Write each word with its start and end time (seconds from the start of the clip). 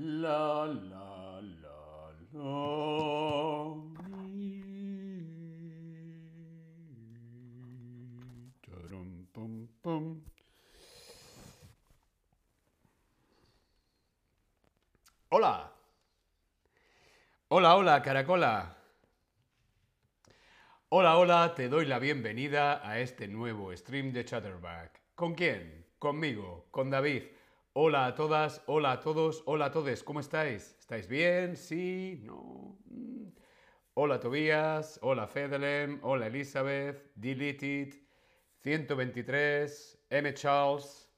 La 0.00 0.64
la 0.64 1.40
la 1.42 2.12
la. 2.32 2.48
Tarum. 8.62 10.22
Hola. 15.30 15.72
Hola, 17.48 17.76
hola, 17.76 18.00
caracola. 18.00 18.76
Hola, 20.90 21.18
hola, 21.18 21.54
te 21.56 21.68
doy 21.68 21.86
la 21.86 21.98
bienvenida 21.98 22.88
a 22.88 23.00
este 23.00 23.26
nuevo 23.26 23.76
stream 23.76 24.12
de 24.12 24.24
Chatterback. 24.24 25.00
¿Con 25.16 25.34
quién? 25.34 25.88
Conmigo, 25.98 26.68
con 26.70 26.88
David. 26.88 27.37
Hola 27.80 28.06
a 28.06 28.14
todas, 28.16 28.60
hola 28.66 28.90
a 28.90 28.98
todos, 28.98 29.44
hola 29.46 29.66
a 29.66 29.70
todos, 29.70 30.02
¿cómo 30.02 30.18
estáis? 30.18 30.74
¿Estáis 30.80 31.06
bien? 31.06 31.56
¿Sí? 31.56 32.20
¿No? 32.24 32.76
Mm. 32.86 33.28
Hola 33.94 34.18
Tobías, 34.18 34.98
hola 35.00 35.28
Fedelem, 35.28 36.00
hola 36.02 36.26
Elizabeth, 36.26 37.12
Deleted, 37.14 37.94
123, 38.64 40.06
M. 40.10 40.34
Charles. 40.34 41.08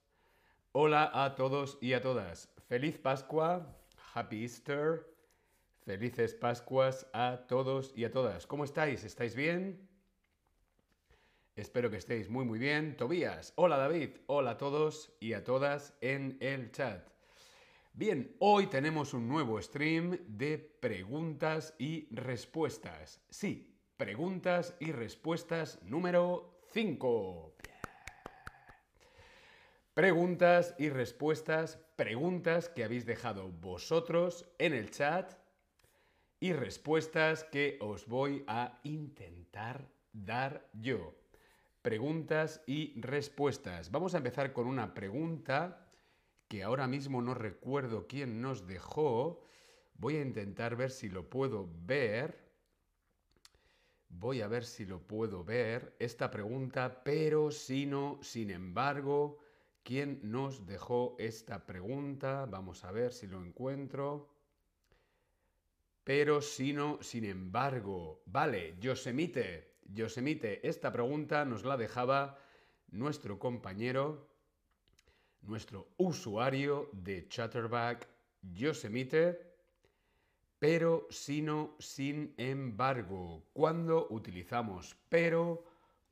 Hola 0.73 1.11
a 1.15 1.35
todos 1.35 1.79
y 1.81 1.95
a 1.95 2.03
todas. 2.03 2.53
Feliz 2.69 2.99
Pascua, 2.99 3.75
Happy 4.13 4.43
Easter, 4.43 5.07
felices 5.87 6.35
Pascuas 6.35 7.07
a 7.15 7.47
todos 7.49 7.95
y 7.97 8.05
a 8.05 8.11
todas. 8.11 8.47
¿Cómo 8.47 8.65
estáis? 8.65 9.03
¿Estáis 9.05 9.35
bien? 9.35 9.90
Espero 11.61 11.91
que 11.91 11.99
estéis 11.99 12.31
muy 12.31 12.47
muy 12.47 12.59
bien. 12.59 12.97
Tobías, 12.97 13.53
hola 13.57 13.77
David, 13.77 14.13
hola 14.29 14.53
a 14.53 14.57
todos 14.57 15.13
y 15.21 15.35
a 15.35 15.45
todas 15.45 15.93
en 16.01 16.39
el 16.41 16.73
chat. 16.73 17.07
Bien, 17.93 18.35
hoy 18.39 18.69
tenemos 18.69 19.13
un 19.13 19.29
nuevo 19.29 19.61
stream 19.61 20.19
de 20.27 20.57
preguntas 20.57 21.75
y 21.79 22.09
respuestas. 22.15 23.21
Sí, 23.29 23.77
preguntas 23.99 24.75
y 24.81 24.91
respuestas 24.93 25.83
número 25.83 26.63
5. 26.73 27.55
Preguntas 29.93 30.75
y 30.79 30.89
respuestas, 30.89 31.77
preguntas 31.97 32.71
que 32.71 32.85
habéis 32.85 33.05
dejado 33.05 33.53
vosotros 33.53 34.51
en 34.59 34.73
el 34.73 34.91
chat 34.91 35.35
y 36.41 36.55
respuestas 36.55 37.45
que 37.45 37.77
os 37.83 38.07
voy 38.07 38.45
a 38.47 38.81
intentar 38.83 39.87
dar 40.15 40.67
yo. 40.73 41.20
Preguntas 41.83 42.63
y 42.67 43.01
respuestas. 43.01 43.91
Vamos 43.91 44.13
a 44.15 44.19
empezar 44.19 44.53
con 44.53 44.67
una 44.67 44.93
pregunta 44.93 45.91
que 46.47 46.63
ahora 46.63 46.87
mismo 46.87 47.23
no 47.23 47.33
recuerdo 47.33 48.07
quién 48.07 48.43
nos 48.43 48.67
dejó. 48.67 49.43
Voy 49.95 50.17
a 50.17 50.23
intentar 50.23 50.77
ver 50.77 50.91
si 50.91 51.09
lo 51.09 51.31
puedo 51.31 51.71
ver. 51.87 52.51
Voy 54.11 54.43
a 54.43 54.49
ver 54.49 54.67
si 54.67 54.85
lo 54.85 55.01
puedo 55.01 55.43
ver 55.43 55.97
esta 55.99 56.31
pregunta, 56.31 57.03
pero 57.03 57.51
si 57.51 57.87
no, 57.87 58.19
sin 58.21 58.51
embargo, 58.51 59.39
¿quién 59.83 60.21
nos 60.23 60.67
dejó 60.67 61.17
esta 61.19 61.65
pregunta? 61.65 62.45
Vamos 62.45 62.85
a 62.85 62.93
ver 62.93 63.11
si 63.11 63.27
lo 63.27 63.43
encuentro. 63.43 64.29
Pero 66.05 66.43
si 66.43 66.75
no, 66.75 66.99
sin 67.01 67.25
embargo, 67.25 68.23
vale, 68.27 68.77
Yosemite, 68.81 69.70
Yosemite, 69.93 70.67
esta 70.67 70.93
pregunta 70.93 71.45
nos 71.45 71.65
la 71.65 71.77
dejaba 71.77 72.39
nuestro 72.91 73.39
compañero, 73.39 74.29
nuestro 75.43 75.89
usuario 75.97 76.91
de 76.93 77.29
Chatterback, 77.29 78.09
Yosemite, 78.43 79.51
pero 80.59 81.07
sino 81.11 81.77
sin 81.79 82.35
embargo. 82.37 83.45
Cuando 83.53 84.07
utilizamos 84.11 84.97
pero, 85.09 85.65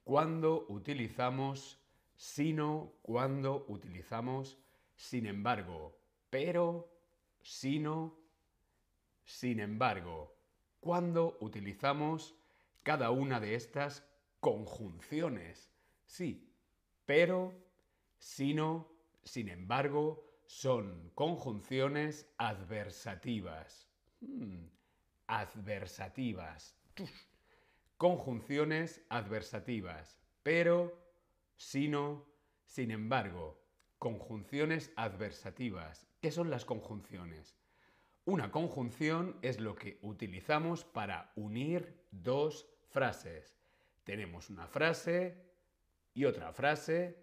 cuando 0.04 0.66
utilizamos 0.68 1.78
sino, 2.16 2.94
cuando 3.02 3.64
utilizamos 3.68 4.58
sin 4.96 5.26
embargo. 5.26 5.96
Pero, 6.30 6.90
sino, 7.40 8.18
sin 9.24 9.60
embargo. 9.60 10.34
Cuando 10.80 11.38
utilizamos 11.40 12.34
cada 12.88 13.10
una 13.10 13.38
de 13.38 13.54
estas 13.54 14.02
conjunciones. 14.40 15.70
Sí, 16.06 16.56
pero, 17.04 17.52
sino, 18.16 18.90
sin 19.22 19.50
embargo, 19.50 20.24
son 20.46 21.10
conjunciones 21.14 22.32
adversativas. 22.38 23.90
Hmm, 24.20 24.68
Adversativas. 25.26 26.78
Conjunciones 27.98 29.04
adversativas. 29.10 30.18
Pero, 30.42 30.98
sino, 31.58 32.24
sin 32.64 32.90
embargo. 32.90 33.62
Conjunciones 33.98 34.94
adversativas. 34.96 36.08
¿Qué 36.22 36.30
son 36.30 36.48
las 36.48 36.64
conjunciones? 36.64 37.58
Una 38.24 38.50
conjunción 38.50 39.38
es 39.42 39.60
lo 39.60 39.74
que 39.74 39.98
utilizamos 40.00 40.84
para 40.86 41.32
unir 41.36 42.06
dos 42.12 42.77
frases. 42.88 43.58
Tenemos 44.04 44.50
una 44.50 44.66
frase 44.66 45.36
y 46.14 46.24
otra 46.24 46.52
frase, 46.52 47.18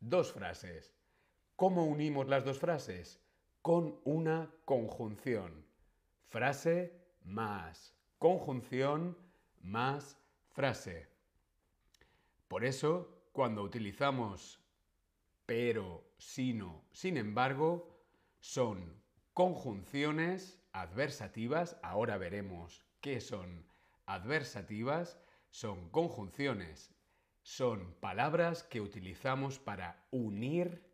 dos 0.00 0.32
frases. 0.32 0.94
¿Cómo 1.56 1.84
unimos 1.84 2.28
las 2.28 2.44
dos 2.44 2.58
frases? 2.58 3.20
Con 3.60 4.00
una 4.04 4.50
conjunción. 4.64 5.64
Frase 6.28 6.98
más 7.24 7.94
conjunción 8.22 9.18
más 9.62 10.16
frase. 10.52 11.08
Por 12.46 12.64
eso, 12.64 13.26
cuando 13.32 13.64
utilizamos 13.64 14.60
pero, 15.44 16.04
sino, 16.18 16.84
sin 16.92 17.16
embargo, 17.16 18.00
son 18.38 19.02
conjunciones 19.34 20.60
adversativas. 20.70 21.76
Ahora 21.82 22.16
veremos 22.16 22.84
qué 23.00 23.20
son 23.20 23.66
adversativas. 24.14 25.18
Son 25.50 25.90
conjunciones. 25.90 26.94
Son 27.42 27.94
palabras 28.00 28.62
que 28.62 28.80
utilizamos 28.80 29.58
para 29.58 30.06
unir 30.10 30.84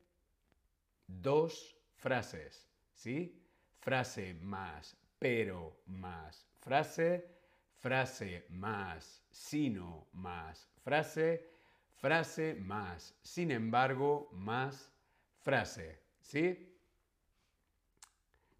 dos 1.07 1.77
frases. 1.97 2.71
¿Sí? 2.95 3.45
Frase 3.79 4.35
más 4.35 4.97
pero 5.19 5.83
más 5.87 6.47
frase. 6.59 7.37
Frase 7.81 8.47
más 8.51 9.23
sino 9.31 10.09
más 10.13 10.69
frase. 10.83 11.49
Frase 11.95 12.55
más 12.55 13.15
sin 13.23 13.51
embargo 13.51 14.31
más 14.33 14.93
frase. 15.41 16.03
¿Sí? 16.21 16.69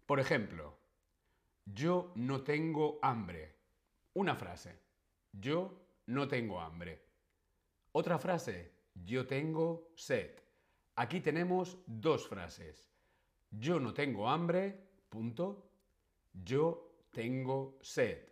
Por 0.05 0.19
ejemplo, 0.19 0.75
yo 1.65 2.11
no 2.15 2.41
tengo 2.41 2.99
hambre. 3.01 3.58
Una 4.19 4.35
frase. 4.35 4.77
Yo 5.31 5.71
no 6.07 6.27
tengo 6.27 6.59
hambre. 6.59 7.01
Otra 7.93 8.19
frase. 8.19 8.69
Yo 8.93 9.25
tengo 9.25 9.93
sed. 9.95 10.31
Aquí 10.97 11.21
tenemos 11.21 11.77
dos 11.85 12.27
frases. 12.27 12.85
Yo 13.49 13.79
no 13.79 13.93
tengo 13.93 14.27
hambre. 14.27 14.77
Punto. 15.07 15.71
Yo 16.33 17.07
tengo 17.13 17.77
sed. 17.81 18.27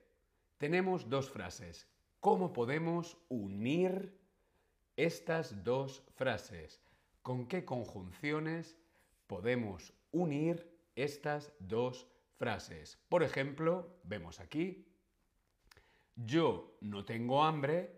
Tenemos 0.57 1.09
dos 1.09 1.29
frases. 1.29 1.87
¿Cómo 2.19 2.51
podemos 2.51 3.17
unir 3.29 4.13
estas 4.97 5.63
dos 5.63 6.03
frases? 6.17 6.81
¿Con 7.21 7.47
qué 7.47 7.63
conjunciones 7.63 8.75
podemos 9.25 9.93
unir 10.11 10.69
estas 10.95 11.53
dos 11.59 12.09
frases? 12.35 12.99
Por 13.07 13.23
ejemplo, 13.23 14.01
vemos 14.03 14.41
aquí, 14.41 14.86
yo 16.25 16.77
no 16.81 17.05
tengo 17.05 17.43
hambre, 17.43 17.91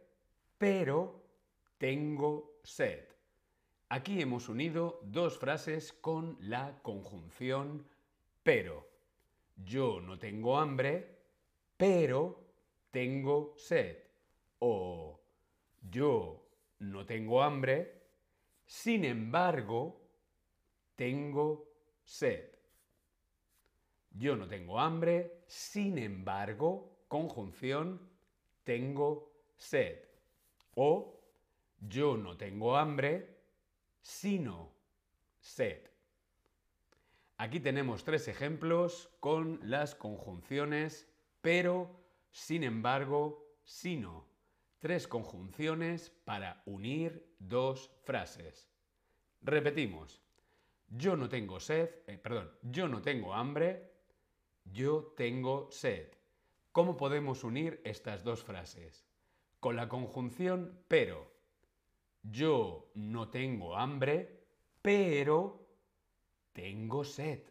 pero 0.57 1.24
tengo 1.77 2.60
sed. 2.63 3.06
Aquí 3.89 4.21
hemos 4.21 4.50
unido 4.50 5.00
dos 5.04 5.39
frases 5.39 5.94
con 5.94 6.38
la 6.42 6.80
conjunción 6.83 7.86
pero. 8.44 8.88
Yo 9.63 10.01
no 10.01 10.18
tengo 10.18 10.57
hambre, 10.57 11.19
pero 11.77 12.44
tengo 12.89 13.54
sed. 13.57 13.98
O 14.60 15.19
yo 15.89 16.50
no 16.80 17.06
tengo 17.06 17.44
hambre, 17.44 18.01
sin 18.65 19.06
embargo, 19.06 20.01
tengo 20.95 21.69
sed. 22.04 22.50
Yo 24.12 24.36
no 24.36 24.48
tengo 24.48 24.80
hambre, 24.80 25.44
sin 25.45 25.98
embargo, 25.98 27.04
conjunción, 27.07 28.08
tengo 28.69 29.31
sed. 29.57 29.98
O 30.75 31.19
yo 31.80 32.16
no 32.18 32.38
tengo 32.38 32.77
hambre, 32.77 33.39
sino 34.00 34.71
sed. 35.39 35.89
Aquí 37.38 37.60
tenemos 37.60 38.04
tres 38.04 38.27
ejemplos 38.27 39.10
con 39.19 39.60
las 39.63 39.95
conjunciones 39.95 41.07
pero, 41.42 41.89
sin 42.30 42.63
embargo, 42.63 43.57
sino. 43.63 44.27
Tres 44.77 45.07
conjunciones 45.07 46.12
para 46.24 46.62
unir 46.68 47.25
dos 47.39 47.89
frases. 48.04 48.69
Repetimos. 49.42 50.22
Yo 50.89 51.15
no 51.15 51.27
tengo 51.27 51.60
sed, 51.60 51.89
eh, 52.06 52.19
perdón, 52.19 52.51
yo 52.62 52.88
no 52.88 53.01
tengo 53.01 53.33
hambre, 53.33 53.94
yo 54.63 55.13
tengo 55.18 55.72
sed. 55.72 56.19
¿Cómo 56.79 56.95
podemos 56.95 57.43
unir 57.43 57.81
estas 57.83 58.23
dos 58.23 58.41
frases? 58.41 59.05
Con 59.59 59.75
la 59.75 59.89
conjunción 59.89 60.81
pero. 60.87 61.29
Yo 62.23 62.89
no 62.93 63.27
tengo 63.27 63.75
hambre, 63.75 64.45
pero 64.81 65.67
tengo 66.53 67.03
sed. 67.03 67.43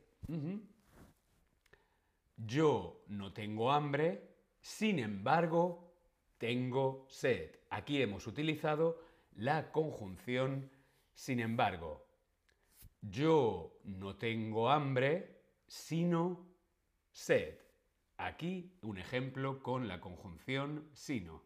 Yo 2.39 3.05
no 3.09 3.35
tengo 3.35 3.71
hambre, 3.71 4.35
sin 4.63 4.99
embargo, 4.99 5.93
tengo 6.39 7.05
sed. 7.11 7.55
Aquí 7.69 8.01
hemos 8.01 8.27
utilizado 8.27 8.99
la 9.37 9.71
conjunción 9.73 10.71
sin 11.13 11.41
embargo. 11.41 12.09
Yo 13.03 13.79
no 13.85 14.17
tengo 14.17 14.71
hambre, 14.71 15.43
sino 15.67 16.49
sed. 17.13 17.68
Aquí 18.19 18.77
un 18.83 18.99
ejemplo 18.99 19.63
con 19.63 19.89
la 19.89 20.01
conjunción 20.01 20.91
sino. 20.93 21.45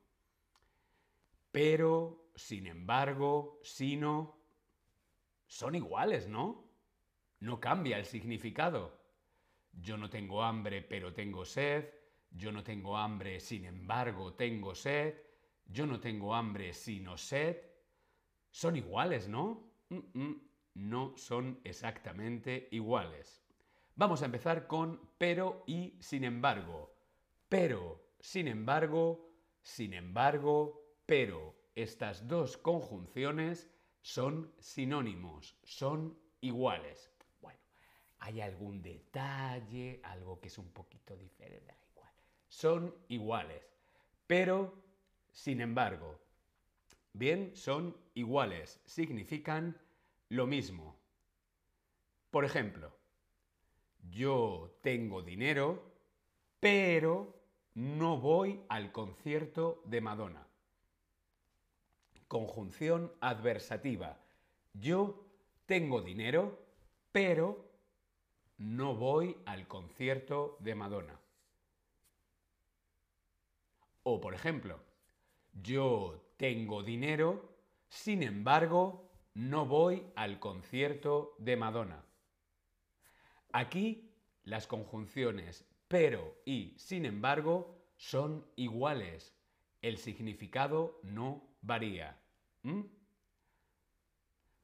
Pero, 1.51 2.31
sin 2.35 2.67
embargo, 2.67 3.61
sino, 3.63 4.43
son 5.47 5.75
iguales, 5.75 6.29
¿no? 6.29 6.65
No 7.41 7.61
cambia 7.61 7.99
el 7.99 8.07
significado. 8.07 8.99
Yo 9.73 9.99
no 9.99 10.09
tengo 10.09 10.43
hambre, 10.43 10.81
pero 10.81 11.13
tengo 11.13 11.45
sed. 11.45 11.91
Yo 12.31 12.51
no 12.53 12.65
tengo 12.65 12.97
hambre, 12.97 13.39
sin 13.41 13.67
embargo, 13.67 14.33
tengo 14.33 14.75
sed. 14.75 15.15
Yo 15.67 15.87
no 15.87 16.01
tengo 16.01 16.35
hambre, 16.35 16.73
sino 16.73 17.19
sed. 17.19 17.59
Son 18.51 18.77
iguales, 18.77 19.29
¿no? 19.29 19.71
no 20.75 21.17
son 21.19 21.61
exactamente 21.65 22.69
iguales. 22.71 23.42
Vamos 24.03 24.23
a 24.23 24.25
empezar 24.25 24.67
con 24.67 25.01
pero 25.17 25.63
y 25.65 25.95
sin 26.01 26.25
embargo. 26.25 26.93
Pero, 27.49 28.15
sin 28.19 28.49
embargo, 28.49 29.31
sin 29.61 29.95
embargo, 29.95 30.97
pero. 31.07 31.55
Estas 31.77 32.27
dos 32.27 32.57
conjunciones 32.57 33.71
son 34.01 34.53
sinónimos, 34.59 35.57
son 35.63 36.19
iguales. 36.41 37.13
Bueno, 37.41 37.61
hay 38.19 38.41
algún 38.41 38.83
detalle, 38.83 40.01
algo 40.03 40.41
que 40.41 40.49
es 40.49 40.59
un 40.59 40.73
poquito 40.73 41.17
diferente, 41.17 41.73
igual. 41.93 42.13
Son 42.49 42.93
iguales. 43.07 43.73
Pero, 44.27 44.83
sin 45.31 45.61
embargo, 45.61 46.19
bien, 47.13 47.55
son 47.55 47.97
iguales, 48.15 48.81
significan 48.85 49.81
lo 50.29 50.49
mismo. 50.49 50.99
Por 52.33 52.45
ejemplo, 52.45 53.01
yo 54.11 54.79
tengo 54.83 55.23
dinero, 55.23 55.83
pero 56.61 57.43
no 57.75 58.19
voy 58.19 58.61
al 58.69 58.93
concierto 58.93 59.83
de 59.87 60.01
Madonna. 60.01 60.47
Conjunción 62.29 63.13
adversativa. 63.21 64.19
Yo 64.75 65.27
tengo 65.67 66.03
dinero, 66.03 66.59
pero 67.13 67.71
no 68.59 68.95
voy 68.95 69.37
al 69.45 69.67
concierto 69.67 70.57
de 70.61 70.75
Madonna. 70.75 71.19
O 74.05 74.21
por 74.21 74.35
ejemplo, 74.35 74.81
yo 75.53 76.33
tengo 76.37 76.83
dinero, 76.83 77.49
sin 77.89 78.23
embargo, 78.23 79.09
no 79.35 79.67
voy 79.67 80.07
al 80.17 80.41
concierto 80.41 81.35
de 81.39 81.57
Madonna. 81.57 82.05
Aquí 83.53 84.11
las 84.45 84.67
conjunciones 84.67 85.67
pero 85.93 86.41
y 86.47 86.73
sin 86.79 87.05
embargo 87.05 87.77
son 87.97 88.47
iguales. 88.57 89.37
El 89.83 89.99
significado 89.99 90.99
no 91.03 91.47
varía. 91.61 92.19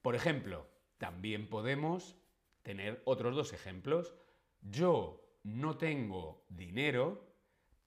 Por 0.01 0.15
ejemplo, 0.15 0.67
también 0.97 1.51
podemos 1.51 2.17
tener 2.63 3.03
otros 3.05 3.37
dos 3.37 3.53
ejemplos. 3.53 4.15
Yo 4.63 5.23
no 5.43 5.77
tengo 5.77 6.47
dinero, 6.49 7.31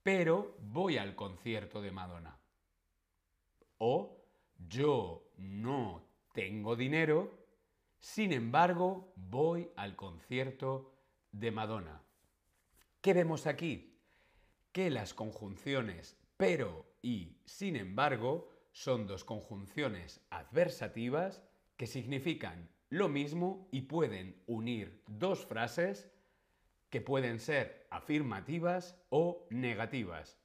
pero 0.03 0.55
voy 0.59 0.99
al 0.99 1.15
concierto 1.15 1.81
de 1.81 1.89
Madonna. 1.89 2.39
O 3.79 4.23
yo 4.69 5.31
no 5.37 6.05
tengo 6.31 6.75
dinero, 6.75 7.40
sin 8.01 8.33
embargo, 8.33 9.13
voy 9.15 9.71
al 9.77 9.95
concierto 9.95 10.91
de 11.31 11.51
Madonna. 11.51 12.03
¿Qué 12.99 13.13
vemos 13.13 13.47
aquí? 13.47 13.97
Que 14.73 14.89
las 14.89 15.13
conjunciones 15.13 16.17
pero 16.41 16.87
y 17.03 17.37
sin 17.45 17.75
embargo 17.75 18.49
son 18.71 19.05
dos 19.05 19.23
conjunciones 19.23 20.25
adversativas 20.31 21.43
que 21.77 21.85
significan 21.85 22.67
lo 22.89 23.09
mismo 23.09 23.67
y 23.71 23.81
pueden 23.81 24.41
unir 24.47 25.03
dos 25.05 25.45
frases 25.45 26.09
que 26.89 26.99
pueden 26.99 27.37
ser 27.37 27.85
afirmativas 27.91 28.99
o 29.09 29.45
negativas. 29.51 30.39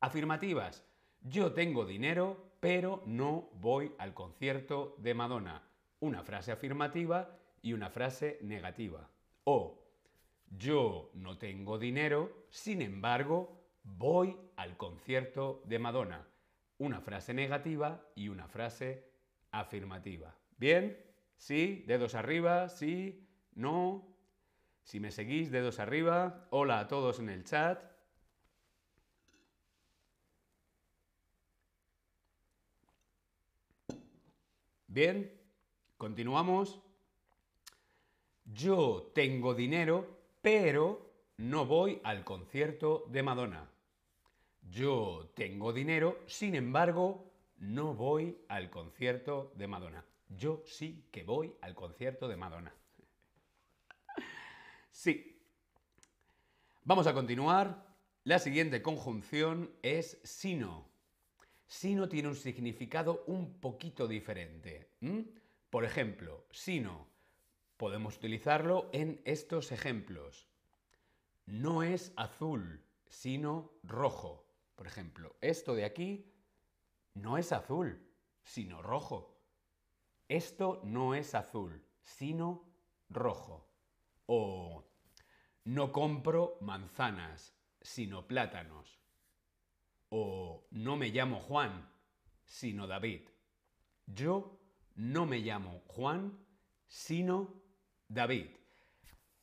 Afirmativas. 0.00 0.82
Yo 1.20 1.52
tengo 1.52 1.84
dinero, 1.84 2.54
pero 2.60 3.02
no 3.04 3.50
voy 3.52 3.92
al 3.98 4.14
concierto 4.14 4.96
de 4.96 5.12
Madonna. 5.12 5.62
Una 6.00 6.22
frase 6.22 6.52
afirmativa 6.52 7.38
y 7.62 7.72
una 7.72 7.90
frase 7.90 8.38
negativa. 8.42 9.08
O 9.44 9.82
yo 10.50 11.10
no 11.14 11.38
tengo 11.38 11.78
dinero, 11.78 12.46
sin 12.50 12.82
embargo, 12.82 13.66
voy 13.82 14.36
al 14.56 14.76
concierto 14.76 15.62
de 15.64 15.78
Madonna. 15.78 16.26
Una 16.78 17.00
frase 17.00 17.32
negativa 17.34 18.04
y 18.14 18.28
una 18.28 18.46
frase 18.48 19.10
afirmativa. 19.50 20.34
¿Bien? 20.58 20.98
¿Sí? 21.36 21.84
¿Dedos 21.86 22.14
arriba? 22.14 22.68
¿Sí? 22.68 23.26
¿No? 23.54 24.16
Si 24.82 25.00
me 25.00 25.10
seguís, 25.10 25.50
dedos 25.50 25.80
arriba. 25.80 26.46
Hola 26.50 26.80
a 26.80 26.88
todos 26.88 27.18
en 27.18 27.30
el 27.30 27.44
chat. 27.44 27.82
Bien, 34.86 35.35
continuamos. 35.96 36.80
Yo 38.44 39.10
tengo 39.14 39.54
dinero, 39.54 40.18
pero 40.40 41.12
no 41.36 41.66
voy 41.66 42.00
al 42.04 42.24
concierto 42.24 43.04
de 43.08 43.22
Madonna. 43.22 43.68
Yo 44.70 45.32
tengo 45.34 45.72
dinero, 45.72 46.18
sin 46.26 46.54
embargo, 46.54 47.32
no 47.58 47.94
voy 47.94 48.38
al 48.48 48.70
concierto 48.70 49.52
de 49.56 49.66
Madonna. 49.66 50.04
Yo 50.28 50.62
sí 50.66 51.04
que 51.10 51.24
voy 51.24 51.54
al 51.60 51.74
concierto 51.74 52.28
de 52.28 52.36
Madonna. 52.36 52.74
Sí. 54.90 55.38
Vamos 56.84 57.06
a 57.06 57.12
continuar. 57.12 57.84
La 58.24 58.38
siguiente 58.38 58.80
conjunción 58.80 59.70
es 59.82 60.18
sino. 60.24 60.88
Sino 61.66 62.08
tiene 62.08 62.28
un 62.28 62.34
significado 62.34 63.22
un 63.26 63.60
poquito 63.60 64.08
diferente. 64.08 64.88
Por 65.76 65.84
ejemplo, 65.84 66.46
sino 66.50 67.06
podemos 67.76 68.16
utilizarlo 68.16 68.88
en 68.94 69.20
estos 69.26 69.72
ejemplos. 69.72 70.48
No 71.44 71.82
es 71.82 72.14
azul, 72.16 72.82
sino 73.06 73.74
rojo. 73.82 74.48
Por 74.74 74.86
ejemplo, 74.86 75.36
esto 75.42 75.74
de 75.74 75.84
aquí 75.84 76.32
no 77.12 77.36
es 77.36 77.52
azul, 77.52 78.10
sino 78.42 78.80
rojo. 78.80 79.38
Esto 80.28 80.80
no 80.82 81.14
es 81.14 81.34
azul, 81.34 81.84
sino 82.00 82.64
rojo. 83.10 83.68
O 84.24 84.82
no 85.64 85.92
compro 85.92 86.56
manzanas, 86.62 87.54
sino 87.82 88.26
plátanos. 88.26 88.98
O 90.08 90.68
no 90.70 90.96
me 90.96 91.10
llamo 91.10 91.38
Juan, 91.38 91.92
sino 92.46 92.86
David. 92.86 93.28
Yo 94.06 94.65
no 94.96 95.26
me 95.26 95.38
llamo 95.38 95.82
Juan, 95.86 96.38
sino 96.86 97.54
David. 98.08 98.48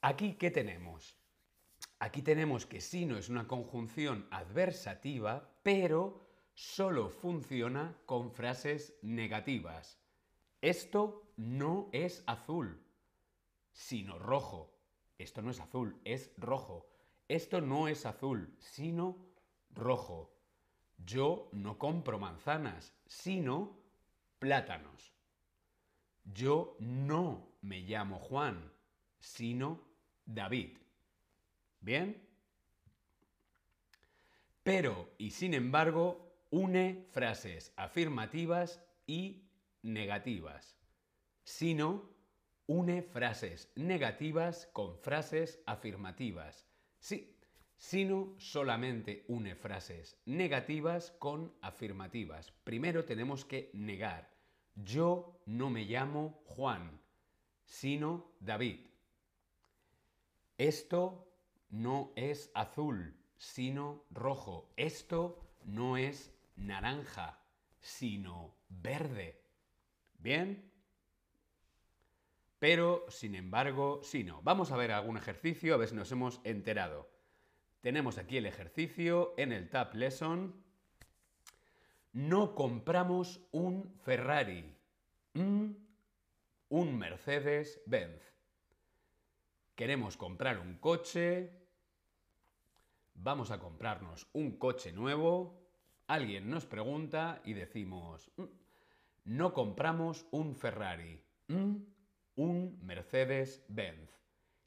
Aquí, 0.01 0.33
¿qué 0.33 0.51
tenemos? 0.51 1.17
Aquí 1.99 2.21
tenemos 2.21 2.65
que 2.65 2.81
sino 2.81 3.17
es 3.17 3.29
una 3.29 3.47
conjunción 3.47 4.27
adversativa, 4.31 5.55
pero 5.63 6.27
solo 6.53 7.09
funciona 7.09 7.97
con 8.05 8.31
frases 8.31 8.97
negativas. 9.01 9.99
Esto 10.61 11.31
no 11.37 11.89
es 11.93 12.23
azul, 12.25 12.83
sino 13.71 14.19
rojo. 14.19 14.69
esto 15.17 15.41
no 15.41 15.51
es 15.51 15.59
azul, 15.59 15.99
es 16.03 16.31
rojo. 16.37 16.89
Esto 17.29 17.61
no 17.61 17.87
es 17.87 18.05
azul, 18.05 18.53
sino 18.59 19.17
rojo. 19.69 20.35
Yo 20.97 21.49
no 21.53 21.77
compro 21.77 22.19
manzanas, 22.19 22.93
sino 23.05 23.79
plátanos. 24.39 25.12
Yo 26.23 26.77
no 26.79 27.55
me 27.61 27.81
llamo 27.81 28.19
Juan, 28.19 28.71
sino 29.19 29.81
David. 30.25 30.77
¿Bien? 31.79 32.21
Pero 34.63 35.13
y 35.17 35.31
sin 35.31 35.53
embargo 35.53 36.33
une 36.49 37.05
frases 37.11 37.73
afirmativas 37.75 38.81
y 39.05 39.49
negativas. 39.81 40.77
Sino 41.43 42.09
une 42.67 43.01
frases 43.01 43.71
negativas 43.75 44.69
con 44.71 44.97
frases 44.97 45.59
afirmativas. 45.65 46.65
Sí, 46.99 47.37
sino 47.75 48.35
solamente 48.37 49.25
une 49.27 49.55
frases 49.55 50.17
negativas 50.25 51.11
con 51.19 51.53
afirmativas. 51.61 52.51
Primero 52.63 53.03
tenemos 53.03 53.43
que 53.43 53.69
negar. 53.73 54.32
Yo 54.75 55.41
no 55.45 55.69
me 55.69 55.85
llamo 55.85 56.41
Juan, 56.45 56.99
sino 57.65 58.31
David. 58.39 58.87
Esto 60.57 61.31
no 61.69 62.11
es 62.15 62.51
azul, 62.53 63.17
sino 63.37 64.05
rojo. 64.11 64.71
Esto 64.77 65.39
no 65.65 65.97
es 65.97 66.33
naranja, 66.55 67.39
sino 67.79 68.55
verde. 68.69 69.41
¿Bien? 70.19 70.71
Pero, 72.59 73.05
sin 73.09 73.35
embargo, 73.35 73.99
sí 74.03 74.23
no. 74.23 74.41
Vamos 74.41 74.71
a 74.71 74.77
ver 74.77 74.91
algún 74.91 75.17
ejercicio, 75.17 75.73
a 75.73 75.77
ver 75.77 75.89
si 75.89 75.95
nos 75.95 76.11
hemos 76.11 76.39
enterado. 76.45 77.11
Tenemos 77.81 78.17
aquí 78.17 78.37
el 78.37 78.45
ejercicio 78.45 79.33
en 79.37 79.51
el 79.51 79.69
Tab 79.69 79.93
Lesson. 79.95 80.63
No 82.13 82.53
compramos 82.53 83.41
un 83.51 83.91
Ferrari, 84.03 84.77
un 85.33 86.97
Mercedes-Benz. 86.99 88.21
Queremos 89.73 90.15
comprar 90.15 90.59
un 90.59 90.77
coche, 90.77 91.49
vamos 93.15 93.49
a 93.49 93.59
comprarnos 93.59 94.27
un 94.33 94.59
coche 94.59 94.91
nuevo, 94.91 95.59
alguien 96.05 96.51
nos 96.51 96.67
pregunta 96.67 97.41
y 97.45 97.53
decimos, 97.53 98.29
mm, 98.37 98.43
no 99.25 99.55
compramos 99.55 100.27
un 100.29 100.55
Ferrari, 100.55 101.19
mm, 101.47 101.75
un 102.35 102.79
Mercedes-Benz. 102.83 104.11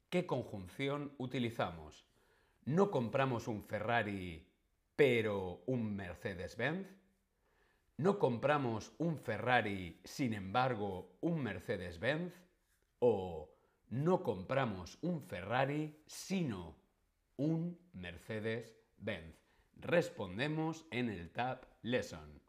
¿Qué 0.09 0.25
conjunción 0.25 1.13
utilizamos? 1.17 2.05
¿No 2.65 2.91
compramos 2.91 3.47
un 3.47 3.63
Ferrari 3.63 4.45
pero 4.97 5.63
un 5.65 5.95
Mercedes-Benz? 5.95 7.06
¿No 7.97 8.19
compramos 8.19 8.93
un 8.99 9.17
Ferrari, 9.17 9.99
sin 10.03 10.35
embargo, 10.35 11.17
un 11.19 11.41
Mercedes-Benz? 11.41 12.31
¿O 12.99 13.49
no 13.89 14.21
compramos 14.21 14.99
un 15.01 15.23
Ferrari, 15.23 16.03
sino 16.05 16.77
un 17.37 17.79
Mercedes-Benz? 17.93 19.35
Respondemos 19.77 20.85
en 20.91 21.09
el 21.09 21.31
Tab 21.31 21.65
Lesson. 21.81 22.39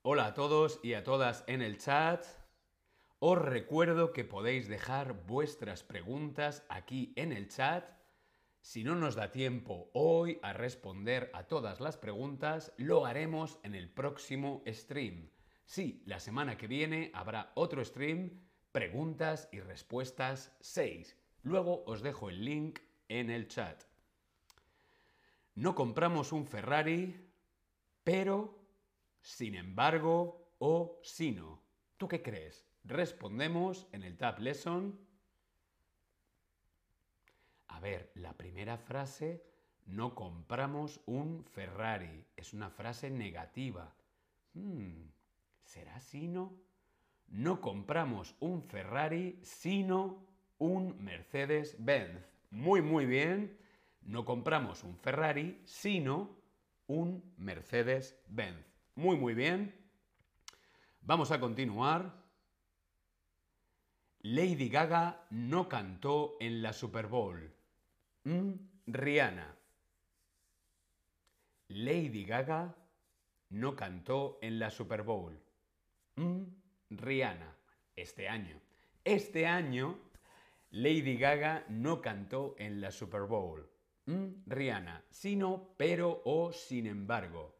Hola 0.00 0.28
a 0.28 0.34
todos 0.34 0.80
y 0.82 0.94
a 0.94 1.04
todas 1.04 1.44
en 1.46 1.60
el 1.60 1.76
chat. 1.76 2.24
Os 3.18 3.38
recuerdo 3.38 4.14
que 4.14 4.24
podéis 4.24 4.66
dejar 4.66 5.26
vuestras 5.26 5.82
preguntas 5.82 6.64
aquí 6.70 7.12
en 7.16 7.32
el 7.32 7.48
chat. 7.48 7.99
Si 8.62 8.84
no 8.84 8.94
nos 8.94 9.14
da 9.14 9.32
tiempo 9.32 9.90
hoy 9.94 10.38
a 10.42 10.52
responder 10.52 11.30
a 11.32 11.44
todas 11.44 11.80
las 11.80 11.96
preguntas, 11.96 12.72
lo 12.76 13.06
haremos 13.06 13.58
en 13.62 13.74
el 13.74 13.88
próximo 13.88 14.62
stream. 14.66 15.30
Sí, 15.64 16.02
la 16.04 16.20
semana 16.20 16.58
que 16.58 16.66
viene 16.66 17.10
habrá 17.14 17.52
otro 17.54 17.84
stream, 17.84 18.42
preguntas 18.70 19.48
y 19.50 19.60
respuestas 19.60 20.54
6. 20.60 21.16
Luego 21.42 21.84
os 21.86 22.02
dejo 22.02 22.28
el 22.28 22.44
link 22.44 22.80
en 23.08 23.30
el 23.30 23.48
chat. 23.48 23.82
No 25.54 25.74
compramos 25.74 26.32
un 26.32 26.46
Ferrari, 26.46 27.30
pero 28.04 28.60
sin 29.20 29.54
embargo 29.54 30.54
o 30.58 31.00
sino. 31.02 31.62
¿Tú 31.96 32.08
qué 32.08 32.22
crees? 32.22 32.66
Respondemos 32.84 33.86
en 33.92 34.04
el 34.04 34.16
Tab 34.16 34.38
Lesson. 34.38 34.98
A 37.70 37.80
ver, 37.80 38.12
la 38.14 38.36
primera 38.36 38.76
frase, 38.76 39.44
no 39.86 40.14
compramos 40.14 41.00
un 41.06 41.44
Ferrari. 41.44 42.26
Es 42.36 42.52
una 42.52 42.70
frase 42.70 43.10
negativa. 43.10 43.94
Hmm, 44.54 45.08
¿Será 45.62 46.00
sino? 46.00 46.60
No 47.28 47.60
compramos 47.60 48.34
un 48.40 48.62
Ferrari, 48.62 49.38
sino 49.42 50.26
un 50.58 51.02
Mercedes-Benz. 51.02 52.26
Muy, 52.50 52.82
muy 52.82 53.06
bien. 53.06 53.56
No 54.02 54.24
compramos 54.24 54.82
un 54.82 54.96
Ferrari, 54.96 55.62
sino 55.64 56.36
un 56.86 57.34
Mercedes-Benz. 57.36 58.66
Muy, 58.96 59.16
muy 59.16 59.34
bien. 59.34 59.74
Vamos 61.02 61.30
a 61.30 61.38
continuar. 61.38 62.20
Lady 64.22 64.68
Gaga 64.68 65.24
no 65.30 65.68
cantó 65.68 66.36
en 66.40 66.62
la 66.62 66.72
Super 66.72 67.06
Bowl. 67.06 67.59
Mm, 68.24 68.52
Rihanna. 68.86 69.56
Lady 71.68 72.24
Gaga 72.24 72.74
no 73.50 73.76
cantó 73.76 74.38
en 74.42 74.58
la 74.58 74.70
Super 74.70 75.02
Bowl. 75.02 75.38
Mm, 76.16 76.42
Rihanna. 76.90 77.56
Este 77.96 78.28
año. 78.28 78.60
Este 79.04 79.46
año, 79.46 79.98
Lady 80.70 81.16
Gaga 81.16 81.64
no 81.68 82.00
cantó 82.00 82.54
en 82.58 82.80
la 82.80 82.90
Super 82.90 83.22
Bowl. 83.22 83.68
Mm, 84.06 84.28
Rihanna. 84.46 85.04
Sino, 85.10 85.74
pero 85.76 86.22
o 86.24 86.52
sin 86.52 86.86
embargo. 86.86 87.56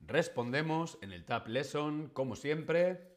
Respondemos 0.00 0.98
en 1.02 1.12
el 1.12 1.24
Tab 1.24 1.46
Lesson, 1.46 2.08
como 2.08 2.34
siempre. 2.34 3.09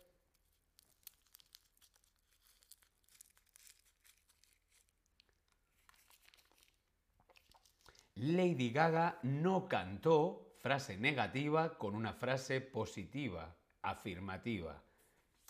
Lady 8.25 8.71
Gaga 8.71 9.19
no 9.23 9.67
cantó 9.67 10.55
frase 10.61 10.97
negativa 10.97 11.77
con 11.77 11.93
una 11.93 12.13
frase 12.13 12.61
positiva, 12.61 13.53
afirmativa. 13.81 14.81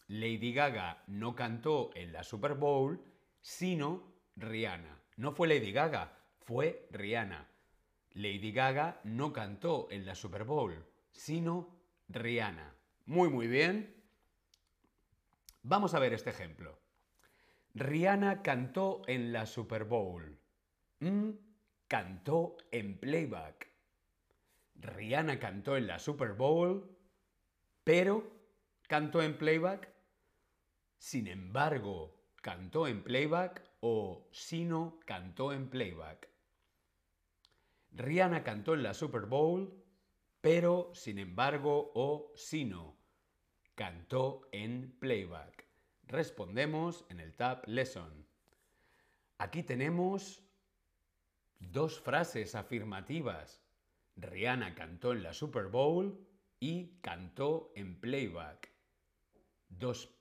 Lady 0.07 0.53
Gaga 0.53 1.03
no 1.05 1.35
cantó 1.35 1.91
en 1.93 2.11
la 2.11 2.23
Super 2.23 2.55
Bowl, 2.55 2.99
sino 3.41 4.15
Rihanna. 4.37 4.99
No 5.17 5.33
fue 5.33 5.49
Lady 5.49 5.71
Gaga, 5.71 6.17
fue 6.39 6.87
Rihanna. 6.89 7.47
Lady 8.13 8.51
Gaga 8.51 9.01
no 9.03 9.31
cantó 9.31 9.87
en 9.91 10.07
la 10.07 10.15
Super 10.15 10.43
Bowl, 10.43 10.83
sino 11.11 11.69
Rihanna. 12.09 12.73
Muy, 13.05 13.29
muy 13.29 13.45
bien. 13.45 14.03
Vamos 15.61 15.93
a 15.93 15.99
ver 15.99 16.13
este 16.13 16.31
ejemplo. 16.31 16.79
Rihanna 17.75 18.41
cantó 18.41 19.03
en 19.05 19.31
la 19.31 19.45
Super 19.45 19.83
Bowl. 19.83 20.39
Mm, 21.01 21.33
cantó 21.93 22.57
en 22.71 22.97
playback. 22.97 23.69
Rihanna 24.73 25.38
cantó 25.38 25.77
en 25.77 25.85
la 25.85 26.00
Super 26.00 26.33
Bowl, 26.33 26.97
pero 27.83 28.31
cantó 28.88 29.21
en 29.21 29.38
playback. 29.38 29.93
Sin 30.97 31.27
embargo, 31.27 32.19
cantó 32.41 32.88
en 32.88 33.03
playback 33.03 33.62
o 33.81 34.27
sino 34.31 35.00
cantó 35.05 35.53
en 35.53 35.69
playback. 35.69 36.29
Rihanna 37.91 38.43
cantó 38.43 38.73
en 38.73 38.81
la 38.81 38.95
Super 38.95 39.27
Bowl, 39.27 39.71
pero, 40.41 40.89
sin 40.95 41.19
embargo 41.19 41.91
o 41.93 42.31
sino. 42.33 42.97
Cantó 43.75 44.50
en 44.51 44.97
playback. 45.00 45.67
Respondemos 46.07 47.05
en 47.09 47.19
el 47.19 47.35
Tab 47.35 47.62
Lesson. 47.67 48.25
Aquí 49.38 49.62
tenemos 49.62 50.42
dos 51.72 52.00
frases 52.00 52.55
afirmativas. 52.55 53.62
Rihanna 54.15 54.75
cantó 54.75 55.12
en 55.12 55.24
la 55.24 55.34
Super 55.34 55.67
Bowl 55.67 56.27
y 56.60 57.00
cantó 57.01 57.72
en 57.75 58.00
playback. 58.00 58.72
Dos, 59.70 60.13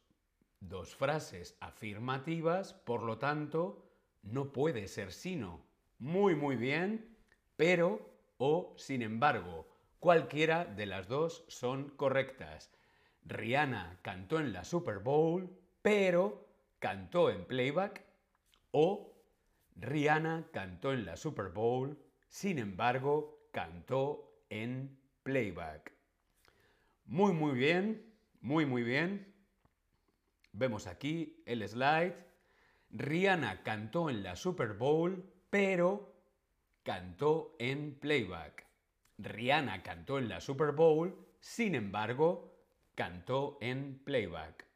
dos 0.60 0.94
frases 0.94 1.56
afirmativas, 1.60 2.74
por 2.74 3.02
lo 3.02 3.18
tanto, 3.18 3.90
no 4.22 4.52
puede 4.52 4.88
ser 4.88 5.12
sino. 5.12 5.64
Muy, 5.98 6.34
muy 6.34 6.56
bien, 6.56 7.16
pero 7.56 8.10
o 8.38 8.74
sin 8.76 9.02
embargo 9.02 9.72
Cualquiera 10.02 10.64
de 10.64 10.86
las 10.86 11.06
dos 11.06 11.44
son 11.46 11.90
correctas. 11.90 12.72
Rihanna 13.24 14.00
cantó 14.02 14.40
en 14.40 14.52
la 14.52 14.64
Super 14.64 14.98
Bowl, 14.98 15.48
pero 15.80 16.48
cantó 16.80 17.30
en 17.30 17.44
playback. 17.44 18.04
O 18.72 19.11
Rihanna 19.76 20.48
cantó 20.52 20.92
en 20.92 21.04
la 21.04 21.16
Super 21.16 21.48
Bowl, 21.48 21.98
sin 22.28 22.58
embargo, 22.58 23.48
cantó 23.52 24.44
en 24.50 24.98
playback. 25.22 25.92
Muy, 27.04 27.32
muy 27.32 27.52
bien, 27.52 28.14
muy, 28.40 28.66
muy 28.66 28.82
bien. 28.82 29.34
Vemos 30.52 30.86
aquí 30.86 31.42
el 31.46 31.66
slide. 31.68 32.14
Rihanna 32.90 33.62
cantó 33.62 34.10
en 34.10 34.22
la 34.22 34.36
Super 34.36 34.74
Bowl, 34.74 35.32
pero 35.50 36.14
cantó 36.82 37.56
en 37.58 37.98
playback. 37.98 38.66
Rihanna 39.18 39.82
cantó 39.82 40.18
en 40.18 40.28
la 40.28 40.40
Super 40.40 40.72
Bowl, 40.72 41.26
sin 41.40 41.74
embargo, 41.74 42.56
cantó 42.94 43.58
en 43.60 43.98
playback. 44.04 44.66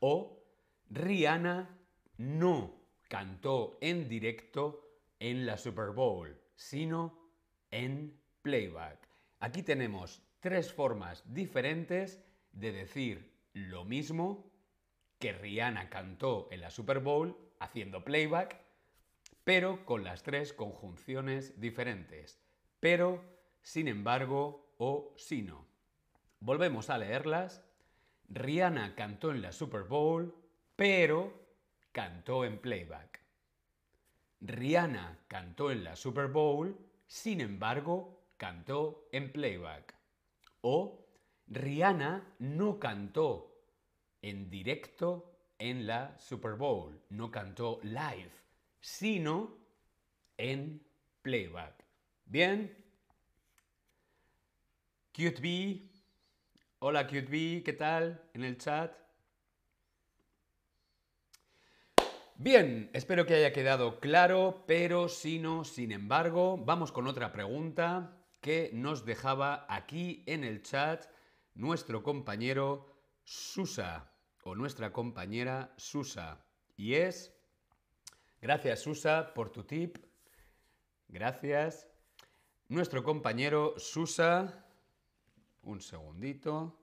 O 0.00 0.42
Rihanna 0.90 1.78
no 2.18 2.75
cantó 3.08 3.78
en 3.80 4.08
directo 4.08 4.86
en 5.18 5.46
la 5.46 5.56
Super 5.56 5.90
Bowl, 5.90 6.40
sino 6.54 7.18
en 7.70 8.18
playback. 8.42 9.08
Aquí 9.40 9.62
tenemos 9.62 10.22
tres 10.40 10.72
formas 10.72 11.22
diferentes 11.32 12.22
de 12.52 12.72
decir 12.72 13.32
lo 13.52 13.84
mismo 13.84 14.50
que 15.18 15.32
Rihanna 15.32 15.88
cantó 15.88 16.48
en 16.50 16.60
la 16.60 16.70
Super 16.70 17.00
Bowl 17.00 17.36
haciendo 17.58 18.04
playback, 18.04 18.60
pero 19.44 19.84
con 19.84 20.04
las 20.04 20.22
tres 20.22 20.52
conjunciones 20.52 21.60
diferentes. 21.60 22.40
Pero, 22.80 23.24
sin 23.62 23.88
embargo 23.88 24.74
o 24.78 25.14
sino. 25.16 25.66
Volvemos 26.40 26.90
a 26.90 26.98
leerlas. 26.98 27.64
Rihanna 28.28 28.94
cantó 28.94 29.30
en 29.30 29.42
la 29.42 29.52
Super 29.52 29.82
Bowl, 29.82 30.34
pero 30.74 31.45
cantó 31.96 32.44
en 32.44 32.58
playback. 32.58 33.22
Rihanna 34.42 35.18
cantó 35.28 35.70
en 35.70 35.82
la 35.82 35.96
Super 35.96 36.26
Bowl, 36.26 36.76
sin 37.06 37.40
embargo, 37.40 38.22
cantó 38.36 39.08
en 39.12 39.32
playback. 39.32 39.94
O 40.60 41.06
Rihanna 41.46 42.34
no 42.40 42.78
cantó 42.78 43.62
en 44.20 44.50
directo 44.50 45.38
en 45.58 45.86
la 45.86 46.18
Super 46.18 46.56
Bowl, 46.56 47.00
no 47.08 47.30
cantó 47.30 47.80
live, 47.82 48.30
sino 48.78 49.56
en 50.36 50.86
playback. 51.22 51.82
Bien. 52.26 52.76
Cute 55.14 55.88
Hola 56.80 57.06
Cute 57.06 57.62
¿qué 57.64 57.72
tal? 57.72 58.22
En 58.34 58.44
el 58.44 58.58
chat. 58.58 59.05
Bien, 62.38 62.90
espero 62.92 63.24
que 63.24 63.32
haya 63.32 63.54
quedado 63.54 63.98
claro, 63.98 64.64
pero 64.66 65.08
si 65.08 65.38
no, 65.38 65.64
sin 65.64 65.90
embargo, 65.90 66.58
vamos 66.58 66.92
con 66.92 67.06
otra 67.06 67.32
pregunta 67.32 68.14
que 68.42 68.68
nos 68.74 69.06
dejaba 69.06 69.64
aquí 69.70 70.22
en 70.26 70.44
el 70.44 70.60
chat 70.60 71.06
nuestro 71.54 72.02
compañero 72.02 72.94
Susa 73.24 74.12
o 74.42 74.54
nuestra 74.54 74.92
compañera 74.92 75.72
Susa. 75.78 76.44
Y 76.76 76.92
es, 76.96 77.32
gracias 78.42 78.80
Susa 78.80 79.32
por 79.32 79.48
tu 79.48 79.64
tip, 79.64 79.96
gracias. 81.08 81.88
Nuestro 82.68 83.02
compañero 83.02 83.78
Susa, 83.78 84.66
un 85.62 85.80
segundito. 85.80 86.78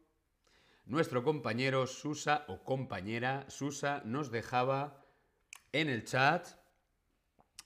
Nuestro 0.85 1.23
compañero 1.23 1.85
Susa 1.85 2.43
o 2.47 2.63
compañera 2.63 3.45
Susa 3.49 4.01
nos 4.03 4.31
dejaba 4.31 5.02
en 5.73 5.89
el 5.89 6.05
chat, 6.05 6.47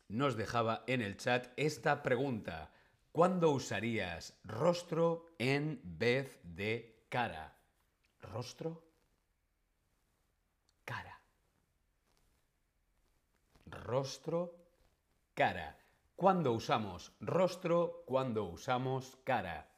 nos 0.07 0.37
dejaba 0.37 0.83
en 0.87 1.01
el 1.01 1.17
chat 1.17 1.49
esta 1.57 2.01
pregunta. 2.01 2.71
¿Cuándo 3.11 3.51
usarías 3.51 4.39
rostro 4.43 5.35
en 5.37 5.81
vez 5.83 6.39
de 6.43 7.05
cara? 7.09 7.57
¿Rostro? 8.21 8.83
Cara. 10.85 11.19
Rostro, 13.65 14.55
cara. 15.33 15.77
¿Cuándo 16.15 16.53
usamos 16.53 17.11
rostro? 17.19 18.03
¿Cuándo 18.07 18.45
usamos 18.45 19.17
cara? 19.25 19.69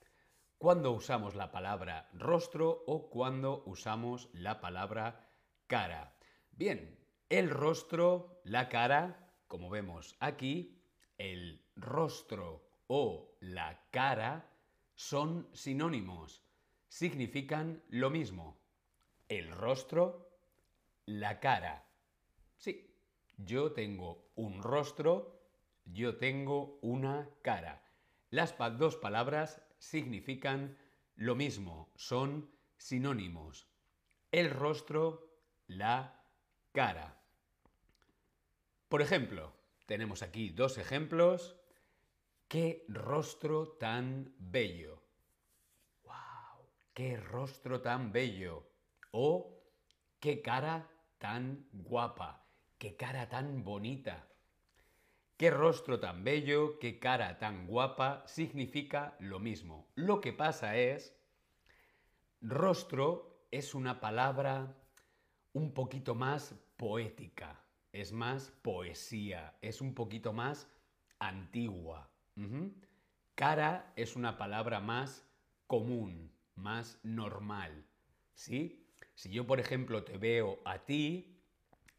¿Cuándo 0.59 0.91
usamos 0.91 1.35
la 1.35 1.51
palabra 1.51 2.09
rostro 2.13 2.83
o 2.85 3.09
cuándo 3.09 3.63
usamos 3.65 4.29
la 4.33 4.61
palabra 4.61 5.27
cara? 5.67 6.15
Bien, 6.51 6.98
el 7.29 7.51
rostro, 7.51 8.41
la 8.43 8.69
cara, 8.69 9.31
como 9.47 9.69
vemos 9.69 10.17
aquí, 10.19 10.81
el 11.17 11.63
rostro 11.75 12.67
o 12.87 13.37
la 13.39 13.87
cara 13.91 14.51
son 14.95 15.47
sinónimos, 15.53 16.43
significan 16.87 17.83
lo 17.89 18.09
mismo. 18.09 18.59
El 19.27 19.51
rostro, 19.51 20.39
la 21.05 21.39
cara. 21.39 21.87
Sí, 22.57 22.95
yo 23.37 23.73
tengo 23.73 24.31
un 24.33 24.63
rostro, 24.63 25.39
yo 25.85 26.17
tengo 26.17 26.79
una 26.81 27.29
cara. 27.43 27.83
Las 28.31 28.55
dos 28.79 28.95
palabras 28.95 29.61
significan 29.77 30.77
lo 31.15 31.35
mismo, 31.35 31.91
son 31.95 32.49
sinónimos. 32.77 33.67
El 34.31 34.49
rostro, 34.49 35.37
la 35.67 36.25
cara. 36.71 37.18
Por 38.89 39.03
ejemplo, 39.03 39.53
tenemos 39.85 40.23
aquí 40.23 40.49
dos 40.49 40.79
ejemplos. 40.79 41.55
¡Qué 42.47 42.85
rostro 42.87 43.67
tan 43.77 44.33
bello! 44.39 45.03
¡Wow! 46.03 46.67
¡Qué 46.95 47.17
rostro 47.17 47.81
tan 47.81 48.11
bello! 48.11 48.67
O 49.11 49.61
¡qué 50.19 50.41
cara 50.41 50.89
tan 51.19 51.67
guapa! 51.71 52.47
¡Qué 52.79 52.95
cara 52.95 53.29
tan 53.29 53.63
bonita! 53.63 54.27
Qué 55.37 55.51
rostro 55.51 55.99
tan 55.99 56.23
bello, 56.23 56.79
qué 56.79 56.97
cara 56.97 57.37
tan 57.37 57.67
guapa 57.67 58.23
significa 58.25 59.15
lo 59.19 59.39
mismo. 59.39 59.87
Lo 59.93 60.19
que 60.19 60.33
pasa 60.33 60.75
es, 60.77 61.15
rostro 62.41 63.45
es 63.51 63.75
una 63.75 63.99
palabra 63.99 64.75
un 65.53 65.75
poquito 65.75 66.15
más 66.15 66.55
poética 66.75 67.68
es 67.91 68.11
más 68.11 68.51
poesía, 68.61 69.57
es 69.61 69.81
un 69.81 69.93
poquito 69.93 70.33
más 70.33 70.67
antigua. 71.17 72.09
Cara 73.35 73.93
es 73.95 74.15
una 74.15 74.37
palabra 74.37 74.79
más 74.79 75.25
común, 75.67 76.31
más 76.55 76.99
normal. 77.03 77.85
¿Sí? 78.33 78.87
Si 79.15 79.29
yo, 79.29 79.45
por 79.45 79.59
ejemplo, 79.59 80.03
te 80.03 80.17
veo 80.17 80.59
a 80.63 80.79
ti 80.85 81.41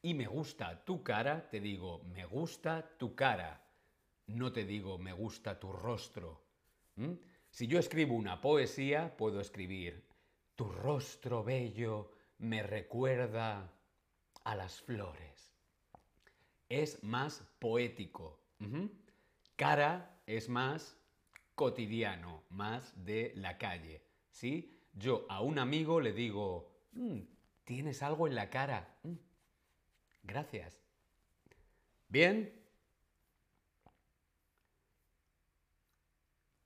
y 0.00 0.14
me 0.14 0.26
gusta 0.26 0.84
tu 0.84 1.02
cara, 1.02 1.50
te 1.50 1.60
digo, 1.60 2.02
me 2.04 2.24
gusta 2.24 2.96
tu 2.96 3.14
cara. 3.14 3.66
No 4.26 4.52
te 4.52 4.64
digo, 4.64 4.96
me 4.96 5.12
gusta 5.12 5.58
tu 5.58 5.72
rostro. 5.72 6.46
Si 7.50 7.66
yo 7.66 7.78
escribo 7.78 8.14
una 8.14 8.40
poesía, 8.40 9.16
puedo 9.16 9.40
escribir, 9.40 10.06
tu 10.54 10.70
rostro 10.70 11.42
bello 11.42 12.12
me 12.38 12.62
recuerda 12.62 13.72
a 14.44 14.54
las 14.54 14.80
flores 14.80 15.49
es 16.70 17.02
más 17.02 17.42
poético. 17.58 18.40
Cara 19.56 20.22
es 20.26 20.48
más 20.48 20.96
cotidiano, 21.54 22.44
más 22.48 23.04
de 23.04 23.32
la 23.36 23.58
calle. 23.58 24.02
¿Sí? 24.30 24.80
Yo 24.94 25.26
a 25.28 25.42
un 25.42 25.58
amigo 25.58 26.00
le 26.00 26.12
digo, 26.12 26.72
mm, 26.92 27.18
tienes 27.64 28.02
algo 28.02 28.26
en 28.26 28.34
la 28.34 28.48
cara. 28.48 28.96
Mm, 29.02 29.14
gracias. 30.22 30.80
¿Bien? 32.08 32.54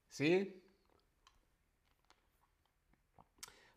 ¿Sí? 0.09 0.63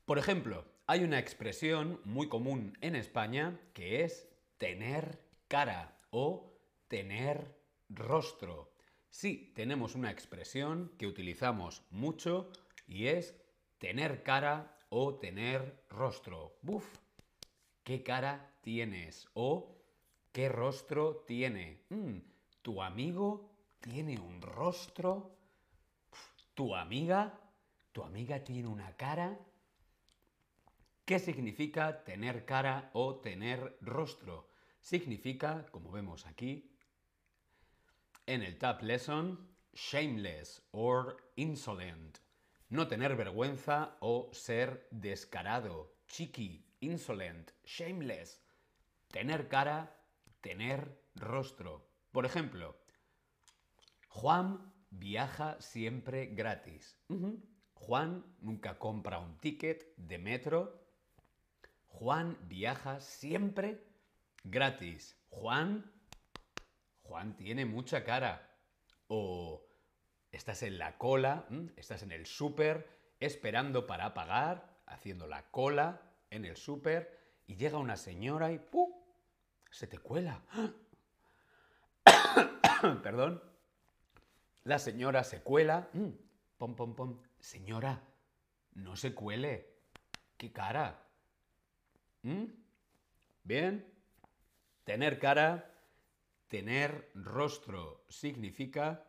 Por 0.05 0.19
ejemplo, 0.19 0.65
hay 0.87 1.05
una 1.05 1.19
expresión 1.19 2.01
muy 2.05 2.29
común 2.29 2.77
en 2.81 2.97
España 2.97 3.59
que 3.75 4.05
es 4.05 4.29
tener 4.59 5.21
cara 5.49 5.98
o 6.11 6.59
tener 6.89 7.57
rostro. 7.89 8.73
Sí, 9.11 9.53
tenemos 9.55 9.95
una 9.95 10.11
expresión 10.11 10.93
que 10.99 11.07
utilizamos 11.07 11.83
mucho 11.91 12.51
y 12.87 13.07
es 13.07 13.35
tener 13.79 14.23
cara 14.23 14.79
o 14.91 15.15
tener 15.19 15.85
rostro. 15.89 16.59
¡Buf! 16.63 16.99
¿Qué 17.85 18.03
cara 18.03 18.55
tienes? 18.61 19.29
O 19.35 19.77
¿qué 20.33 20.49
rostro 20.49 21.25
tiene? 21.27 21.85
Mm, 21.89 22.19
¿Tu 22.63 22.83
amigo 22.83 23.51
tiene 23.81 24.19
un 24.19 24.43
rostro? 24.43 25.37
¿Tu 26.55 26.75
amiga? 26.75 27.41
¿Tu 27.93 28.03
amiga 28.03 28.45
tiene 28.45 28.69
una 28.69 28.97
cara? 28.97 29.39
¿Qué 31.05 31.19
significa 31.19 32.05
tener 32.05 32.45
cara 32.45 32.91
o 32.93 33.17
tener 33.17 33.79
rostro? 33.81 34.48
Significa, 34.89 35.67
como 35.71 35.91
vemos 35.91 36.25
aquí, 36.25 36.75
en 38.25 38.43
el 38.43 38.57
Tab 38.57 38.83
Lesson, 38.83 39.47
shameless 39.75 40.63
or 40.71 41.31
insolent. 41.37 42.17
No 42.71 42.89
tener 42.89 43.15
vergüenza 43.15 43.99
o 44.01 44.31
ser 44.33 44.89
descarado, 44.91 45.95
cheeky, 46.07 46.65
insolent, 46.81 47.51
shameless. 47.67 48.41
Tener 49.09 49.49
cara, 49.49 49.95
tener 50.41 50.99
rostro. 51.17 51.87
Por 52.11 52.25
ejemplo, 52.25 52.75
Juan 54.09 54.73
viaja 54.89 55.61
siempre 55.61 56.29
gratis. 56.29 56.99
Juan 57.75 58.25
nunca 58.41 58.79
compra 58.79 59.19
un 59.19 59.37
ticket 59.37 59.95
de 59.99 60.17
metro. 60.17 60.83
Juan 61.89 62.39
viaja 62.49 63.01
siempre 63.01 63.88
gratis. 64.45 65.17
Juan, 65.29 65.91
Juan 67.03 67.37
tiene 67.37 67.65
mucha 67.65 68.05
cara. 68.05 68.57
O 69.09 69.67
estás 70.33 70.63
en 70.63 70.79
la 70.79 70.99
cola, 70.99 71.47
estás 71.77 72.03
en 72.03 72.13
el 72.13 72.27
súper, 72.27 72.89
esperando 73.21 73.87
para 73.87 74.15
pagar, 74.15 74.81
haciendo 74.87 75.27
la 75.27 75.51
cola 75.51 76.03
en 76.31 76.45
el 76.45 76.57
súper, 76.57 77.19
y 77.47 77.57
llega 77.57 77.79
una 77.79 77.97
señora 77.97 78.53
y 78.53 78.59
¡pum! 78.59 78.93
se 79.71 79.87
te 79.87 79.99
cuela. 79.99 80.43
Perdón. 83.03 83.43
La 84.65 84.79
señora 84.79 85.25
se 85.25 85.43
cuela. 85.43 85.89
Pom, 86.59 86.77
pom, 86.77 86.95
pom. 86.95 87.23
Señora, 87.41 88.03
no 88.75 88.97
se 88.97 89.15
cuele. 89.15 89.79
¿Qué 90.37 90.53
cara? 90.53 91.07
¿Bien? 93.43 93.98
Tener 94.89 95.19
cara, 95.19 95.71
tener 96.49 97.11
rostro 97.15 98.07
significa... 98.09 99.05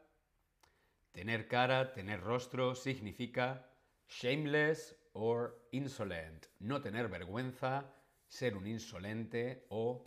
Tener 1.14 1.48
cara, 1.48 1.94
tener 1.94 2.20
rostro 2.20 2.76
significa 2.76 3.66
shameless 4.06 4.98
or 5.14 5.70
insolent. 5.72 6.48
No 6.60 6.82
tener 6.82 7.08
vergüenza, 7.08 7.94
ser 8.28 8.58
un 8.58 8.68
insolente 8.68 9.68
o 9.70 10.06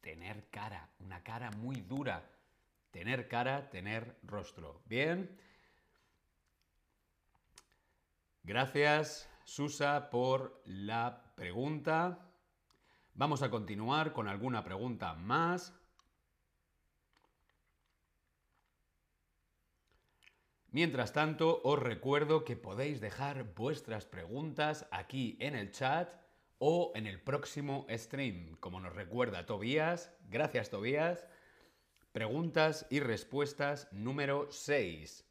tener 0.00 0.48
cara, 0.50 0.88
una 1.00 1.20
cara 1.24 1.50
muy 1.50 1.80
dura. 1.80 2.22
Tener 2.92 3.26
cara, 3.26 3.70
tener 3.70 4.20
rostro. 4.22 4.82
Bien. 4.86 5.36
Gracias, 8.44 9.28
Susa, 9.42 10.10
por 10.10 10.62
la 10.64 11.34
pregunta. 11.34 12.29
Vamos 13.20 13.42
a 13.42 13.50
continuar 13.50 14.14
con 14.14 14.28
alguna 14.28 14.64
pregunta 14.64 15.12
más. 15.12 15.74
Mientras 20.70 21.12
tanto, 21.12 21.60
os 21.62 21.78
recuerdo 21.78 22.46
que 22.46 22.56
podéis 22.56 22.98
dejar 23.02 23.52
vuestras 23.52 24.06
preguntas 24.06 24.86
aquí 24.90 25.36
en 25.38 25.54
el 25.54 25.70
chat 25.70 26.10
o 26.58 26.92
en 26.94 27.06
el 27.06 27.20
próximo 27.20 27.86
stream. 27.90 28.56
Como 28.56 28.80
nos 28.80 28.94
recuerda 28.94 29.44
Tobías, 29.44 30.10
gracias 30.30 30.70
Tobías, 30.70 31.26
preguntas 32.12 32.86
y 32.88 33.00
respuestas 33.00 33.86
número 33.92 34.50
6. 34.50 35.26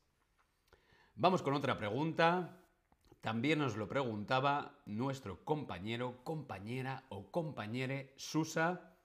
Vamos 1.15 1.41
con 1.41 1.56
otra 1.56 1.80
pregunta. 1.80 2.59
También 3.21 3.60
nos 3.60 3.75
lo 3.75 3.88
preguntaba 3.88 4.79
nuestro 4.86 5.43
compañero, 5.43 6.23
compañera 6.23 7.03
o 7.10 7.32
compañere 7.32 8.13
Susa. 8.15 8.95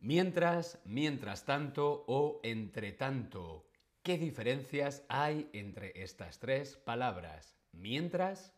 Mientras, 0.00 0.78
mientras 0.84 1.44
tanto 1.44 2.04
o 2.06 2.40
entre 2.44 2.92
tanto, 2.92 3.66
¿qué 4.02 4.16
diferencias 4.16 5.04
hay 5.08 5.50
entre 5.52 6.00
estas 6.00 6.38
tres 6.38 6.76
palabras? 6.76 7.56
Mientras, 7.72 8.54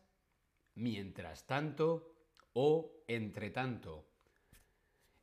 mientras 0.75 1.47
tanto 1.47 2.13
o 2.53 2.91
entre 3.07 3.49
tanto. 3.49 4.05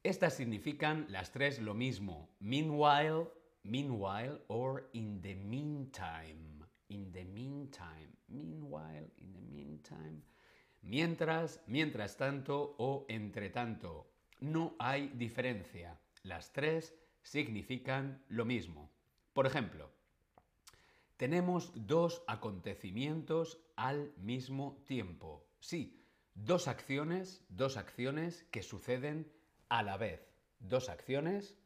Estas 0.02 0.34
significan 0.34 1.06
las 1.08 1.30
tres 1.30 1.60
lo 1.60 1.74
mismo. 1.74 2.30
Meanwhile, 2.40 3.28
meanwhile 3.62 4.40
or 4.48 4.88
in 4.92 5.20
the 5.22 5.36
meantime. 5.36 6.57
In 6.88 7.12
the 7.12 7.24
meantime. 7.24 8.16
Meanwhile, 8.28 9.10
in 9.18 9.32
the 9.32 9.40
meantime. 9.40 10.22
Mientras, 10.82 11.60
mientras 11.66 12.16
tanto 12.16 12.74
o 12.78 13.04
entre 13.08 13.50
tanto. 13.50 14.10
No 14.40 14.74
hay 14.78 15.08
diferencia. 15.08 15.98
Las 16.22 16.52
tres 16.52 16.94
significan 17.22 18.22
lo 18.28 18.44
mismo. 18.44 18.90
Por 19.32 19.46
ejemplo, 19.46 19.90
tenemos 21.16 21.72
dos 21.74 22.22
acontecimientos 22.26 23.58
al 23.76 24.12
mismo 24.16 24.82
tiempo. 24.86 25.46
Sí, 25.60 26.00
dos 26.34 26.68
acciones, 26.68 27.44
dos 27.48 27.76
acciones 27.76 28.44
que 28.50 28.62
suceden 28.62 29.30
a 29.68 29.82
la 29.82 29.96
vez. 29.96 30.20
Dos 30.60 30.88
acciones 30.88 31.56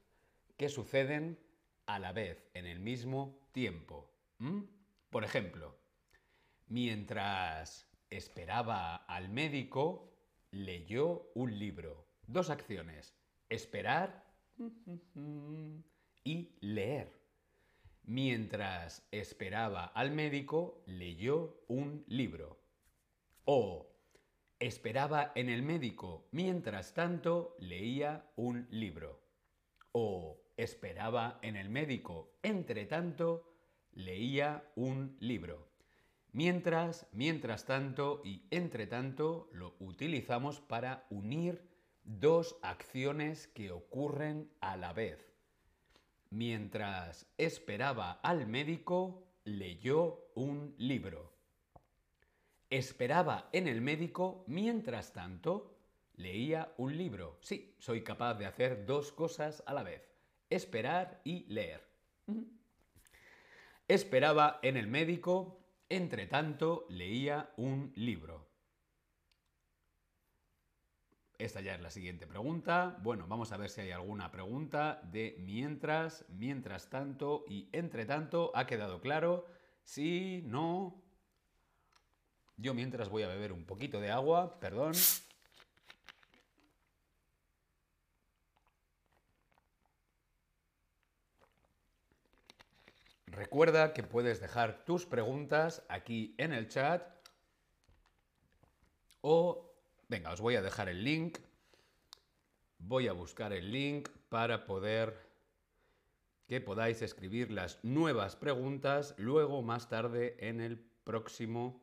que 0.57 0.69
suceden 0.69 1.39
a 1.87 1.99
la 1.99 2.13
vez, 2.13 2.49
en 2.55 2.67
el 2.67 2.81
mismo 2.81 3.39
tiempo. 3.53 4.11
¿Mm? 4.39 4.63
Por 5.13 5.25
ejemplo, 5.25 5.79
mientras 6.69 7.87
esperaba 8.09 8.97
al 8.97 9.29
médico, 9.29 10.11
leyó 10.53 11.31
un 11.35 11.59
libro. 11.59 12.09
Dos 12.27 12.49
acciones, 12.49 13.15
esperar 13.51 14.25
y 16.25 16.57
leer. 16.63 17.13
Mientras 18.05 19.07
esperaba 19.11 19.85
al 19.85 20.13
médico, 20.13 20.83
leyó 20.87 21.63
un 21.69 22.05
libro. 22.09 22.59
O 23.45 23.95
esperaba 24.61 25.33
en 25.35 25.51
el 25.51 25.63
médico, 25.63 26.27
mientras 26.33 26.95
tanto 26.95 27.55
leía 27.59 28.33
un 28.37 28.67
libro. 28.71 29.21
O 29.93 30.41
esperaba 30.57 31.39
en 31.43 31.57
el 31.57 31.69
médico, 31.69 32.39
entre 32.43 32.87
tanto 32.87 33.52
leía 33.95 34.65
un 34.77 35.17
libro. 35.21 35.69
Mientras, 36.33 37.07
mientras 37.13 37.67
tanto 37.67 38.23
y 38.25 38.47
entre 38.51 38.87
tanto 38.87 39.49
lo 39.53 39.75
utilizamos 39.81 40.61
para 40.61 41.07
unir 41.11 41.69
dos 42.05 42.57
acciones 42.63 43.47
que 43.49 43.71
ocurren 43.71 44.51
a 44.61 44.77
la 44.77 44.93
vez. 44.93 45.33
Mientras 46.31 47.27
esperaba 47.37 48.13
al 48.23 48.47
médico, 48.47 49.27
leyó 49.45 50.31
un 50.35 50.75
libro. 50.79 51.33
Esperaba 52.71 53.51
en 53.53 53.69
el 53.69 53.83
médico, 53.83 54.45
mientras 54.47 55.13
tanto, 55.13 55.77
leía 56.15 56.73
un 56.79 56.97
libro. 56.97 57.39
Sí, 57.43 57.77
soy 57.79 58.03
capaz 58.03 58.35
de 58.35 58.47
hacer 58.47 58.87
dos 58.87 59.13
cosas 59.13 59.63
a 59.67 59.75
la 59.75 59.83
vez. 59.83 60.11
Esperar 60.49 61.21
y 61.25 61.45
leer. 61.53 61.83
Esperaba 63.93 64.59
en 64.63 64.79
el 64.79 64.87
médico, 64.87 65.61
entre 65.91 66.27
tanto, 66.27 66.87
leía 66.89 67.53
un 67.59 67.93
libro. 67.95 68.49
Esta 71.37 71.61
ya 71.61 71.75
es 71.75 71.83
la 71.83 71.91
siguiente 71.91 72.27
pregunta. 72.27 72.97
Bueno, 73.03 73.27
vamos 73.29 73.53
a 73.53 73.59
ver 73.59 73.69
si 73.69 73.83
hay 73.83 73.91
alguna 73.91 74.31
pregunta 74.31 75.03
de 75.13 75.37
mientras, 75.41 76.25
mientras 76.31 76.89
tanto 76.89 77.45
y 77.47 77.69
entre 77.73 78.07
tanto. 78.07 78.51
¿Ha 78.55 78.67
quedado 78.67 79.03
claro? 79.03 79.45
Sí, 79.85 80.43
no. 80.47 81.05
Yo 82.57 82.73
mientras 82.73 83.11
voy 83.11 83.25
a 83.25 83.29
beber 83.29 83.53
un 83.53 83.67
poquito 83.67 84.01
de 84.01 84.11
agua, 84.11 84.59
perdón. 84.59 84.95
Recuerda 93.43 93.93
que 93.93 94.05
puedes 94.05 94.41
dejar 94.41 94.85
tus 94.85 95.05
preguntas 95.05 95.83
aquí 95.89 96.33
en 96.39 96.53
el 96.53 96.69
chat 96.69 97.03
o 99.21 99.69
Venga, 100.09 100.31
os 100.31 100.41
voy 100.41 100.55
a 100.55 100.63
dejar 100.63 100.89
el 100.89 101.03
link. 101.03 101.39
Voy 102.79 103.09
a 103.09 103.13
buscar 103.13 103.53
el 103.53 103.73
link 103.73 104.09
para 104.29 104.65
poder 104.65 105.29
que 106.47 106.61
podáis 106.61 107.03
escribir 107.03 107.51
las 107.51 107.83
nuevas 107.83 108.37
preguntas 108.37 109.17
luego 109.19 109.61
más 109.61 109.89
tarde 109.89 110.37
en 110.39 110.61
el 110.61 110.79
próximo 111.03 111.83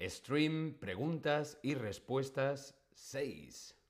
stream 0.00 0.74
preguntas 0.80 1.60
y 1.62 1.74
respuestas 1.74 2.74
6. 2.90 3.81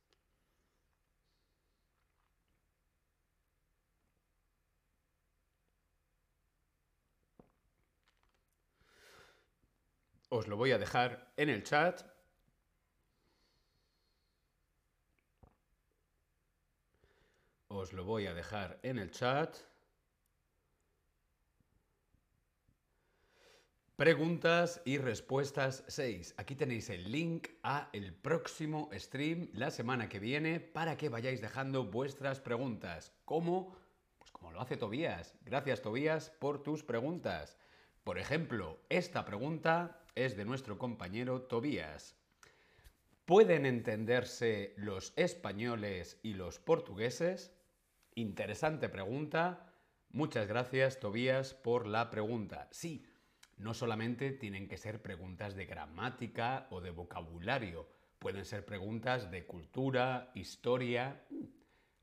Os 10.34 10.48
lo 10.48 10.56
voy 10.56 10.72
a 10.72 10.78
dejar 10.78 11.30
en 11.36 11.50
el 11.50 11.62
chat. 11.62 12.00
Os 17.68 17.92
lo 17.92 18.04
voy 18.06 18.24
a 18.24 18.32
dejar 18.32 18.80
en 18.82 18.98
el 18.98 19.10
chat. 19.10 19.54
Preguntas 23.96 24.80
y 24.86 24.96
respuestas 24.96 25.84
6. 25.88 26.36
Aquí 26.38 26.54
tenéis 26.54 26.88
el 26.88 27.12
link 27.12 27.48
a 27.62 27.90
el 27.92 28.14
próximo 28.14 28.88
stream 28.94 29.50
la 29.52 29.70
semana 29.70 30.08
que 30.08 30.18
viene 30.18 30.60
para 30.60 30.96
que 30.96 31.10
vayáis 31.10 31.42
dejando 31.42 31.84
vuestras 31.84 32.40
preguntas. 32.40 33.12
¿Cómo? 33.26 33.76
Pues 34.18 34.30
como 34.30 34.50
lo 34.50 34.62
hace 34.62 34.78
Tobías. 34.78 35.34
Gracias 35.44 35.82
Tobías 35.82 36.30
por 36.30 36.62
tus 36.62 36.82
preguntas. 36.82 37.58
Por 38.02 38.18
ejemplo, 38.18 38.80
esta 38.88 39.26
pregunta 39.26 40.01
es 40.14 40.36
de 40.36 40.44
nuestro 40.44 40.78
compañero 40.78 41.42
Tobías. 41.42 42.16
¿Pueden 43.24 43.66
entenderse 43.66 44.74
los 44.76 45.12
españoles 45.16 46.18
y 46.22 46.34
los 46.34 46.58
portugueses? 46.58 47.52
Interesante 48.14 48.88
pregunta. 48.88 49.72
Muchas 50.10 50.46
gracias, 50.46 51.00
Tobías, 51.00 51.54
por 51.54 51.86
la 51.86 52.10
pregunta. 52.10 52.68
Sí, 52.70 53.06
no 53.56 53.74
solamente 53.74 54.32
tienen 54.32 54.68
que 54.68 54.76
ser 54.76 55.00
preguntas 55.00 55.54
de 55.54 55.66
gramática 55.66 56.66
o 56.70 56.80
de 56.80 56.90
vocabulario, 56.90 57.88
pueden 58.18 58.44
ser 58.44 58.64
preguntas 58.64 59.30
de 59.30 59.46
cultura, 59.46 60.30
historia. 60.34 61.22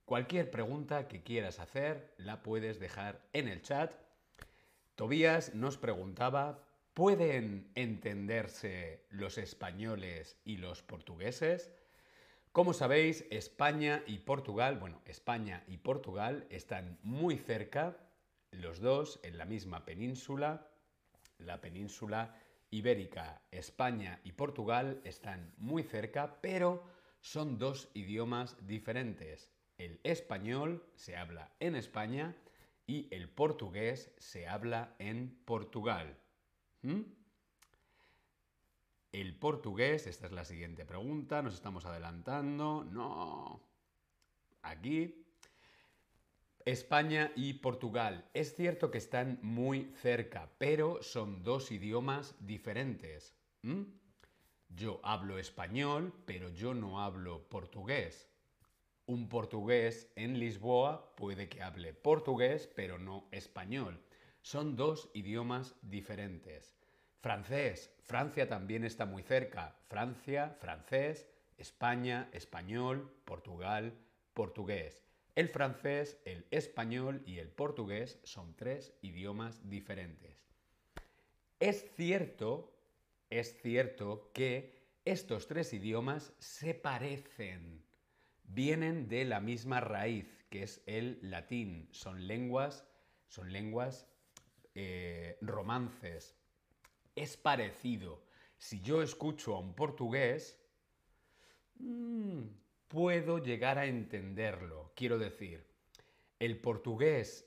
Cualquier 0.06 0.50
pregunta 0.50 1.08
que 1.08 1.22
quieras 1.22 1.60
hacer 1.60 2.14
la 2.18 2.44
puedes 2.44 2.80
dejar 2.80 3.22
en 3.34 3.48
el 3.48 3.62
chat. 3.62 3.94
Tobías 4.96 5.54
nos 5.54 5.78
preguntaba, 5.78 6.64
¿pueden 6.94 7.72
entenderse 7.76 9.06
los 9.10 9.38
españoles 9.38 10.38
y 10.44 10.58
los 10.58 10.84
portugueses? 10.84 11.72
Como 12.52 12.74
sabéis, 12.74 13.26
España 13.30 14.04
y 14.08 14.20
Portugal, 14.20 14.80
bueno, 14.80 15.02
España 15.06 15.64
y 15.68 15.78
Portugal 15.78 16.48
están 16.50 16.98
muy 17.04 17.38
cerca, 17.38 17.98
los 18.52 18.80
dos 18.80 19.20
en 19.24 19.38
la 19.38 19.46
misma 19.46 19.86
península, 19.86 20.68
la 21.38 21.62
península 21.62 22.36
ibérica. 22.72 23.42
España 23.52 24.20
y 24.24 24.32
Portugal 24.32 25.02
están 25.04 25.54
muy 25.58 25.84
cerca, 25.84 26.40
pero 26.42 26.84
son 27.22 27.60
dos 27.60 27.90
idiomas 27.94 28.58
diferentes. 28.66 29.52
El 29.78 30.00
español 30.04 30.84
se 30.96 31.16
habla 31.16 31.52
en 31.60 31.76
España 31.76 32.36
y 32.88 33.08
el 33.12 33.30
portugués 33.30 34.12
se 34.18 34.48
habla 34.48 34.96
en 35.00 35.40
Portugal. 35.46 36.18
¿Mm? 36.82 37.02
El 39.12 39.36
portugués, 39.36 40.06
esta 40.06 40.28
es 40.28 40.32
la 40.32 40.46
siguiente 40.46 40.86
pregunta, 40.86 41.42
nos 41.42 41.56
estamos 41.56 41.86
adelantando. 41.86 42.84
No. 42.84 43.62
Aquí. 44.62 45.26
España 46.66 47.32
y 47.36 47.54
Portugal. 47.54 48.30
Es 48.34 48.56
cierto 48.56 48.92
que 48.92 49.00
están 49.00 49.40
muy 49.42 49.92
cerca, 50.02 50.52
pero 50.60 51.02
son 51.02 51.42
dos 51.44 51.72
idiomas 51.72 52.36
diferentes. 52.40 53.36
Yo 54.70 55.00
hablo 55.04 55.40
español, 55.40 56.14
pero 56.26 56.50
yo 56.50 56.76
no 56.76 57.02
hablo 57.02 57.50
portugués. 57.50 58.30
Un 59.08 59.28
portugués 59.28 60.12
en 60.16 60.40
Lisboa 60.40 61.16
puede 61.16 61.50
que 61.50 61.64
hable 61.64 61.96
portugués, 61.96 62.70
pero 62.76 63.00
no 63.00 63.28
español. 63.32 64.00
Son 64.50 64.76
dos 64.76 65.12
idiomas 65.14 65.76
diferentes. 65.84 66.74
Francés. 67.22 67.94
Francia 68.02 68.50
también 68.50 68.84
está 68.84 69.06
muy 69.06 69.22
cerca. 69.22 69.76
Francia, 69.88 70.58
francés, 70.60 71.28
España, 71.60 72.32
español, 72.34 73.14
Portugal, 73.26 73.94
portugués. 74.34 75.04
El 75.36 75.50
francés, 75.50 76.20
el 76.26 76.48
español 76.50 77.22
y 77.28 77.38
el 77.38 77.50
portugués 77.50 78.20
son 78.24 78.56
tres 78.56 78.92
idiomas 79.04 79.70
diferentes. 79.70 80.50
Es 81.60 81.86
cierto, 81.96 82.76
es 83.30 83.56
cierto 83.62 84.32
que 84.34 84.82
estos 85.06 85.46
tres 85.46 85.74
idiomas 85.74 86.34
se 86.40 86.74
parecen. 86.74 87.86
Vienen 88.46 89.10
de 89.10 89.26
la 89.26 89.42
misma 89.42 89.80
raíz, 89.80 90.44
que 90.50 90.64
es 90.64 90.82
el 90.88 91.20
latín. 91.22 91.88
Son 91.92 92.26
lenguas, 92.26 92.88
son 93.28 93.54
lenguas 93.54 94.09
eh, 94.82 95.38
romances, 95.42 96.38
es 97.14 97.36
parecido. 97.36 98.24
Si 98.58 98.80
yo 98.80 99.02
escucho 99.02 99.54
a 99.54 99.60
un 99.60 99.76
portugués, 99.76 100.58
mm, 101.80 102.44
puedo 102.88 103.40
llegar 103.40 103.78
a 103.78 103.88
entenderlo. 103.88 104.94
Quiero 104.96 105.18
decir, 105.18 105.68
el 106.40 106.62
portugués, 106.62 107.46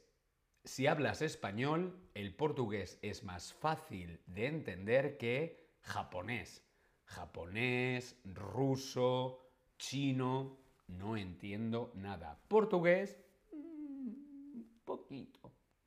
si 0.63 0.87
hablas 0.87 1.23
español, 1.23 1.99
el 2.13 2.35
portugués 2.35 2.99
es 3.01 3.25
más 3.25 3.55
fácil 3.55 4.21
de 4.27 4.47
entender 4.47 5.17
que 5.17 5.71
japonés. 5.81 6.63
Japonés, 7.07 8.21
ruso, 8.25 9.41
chino, 9.79 10.59
no 10.87 11.17
entiendo 11.17 11.93
nada. 11.95 12.39
Portugués, 12.49 13.17
un 13.53 14.55
mm, 14.55 14.85
poquito, 14.85 15.42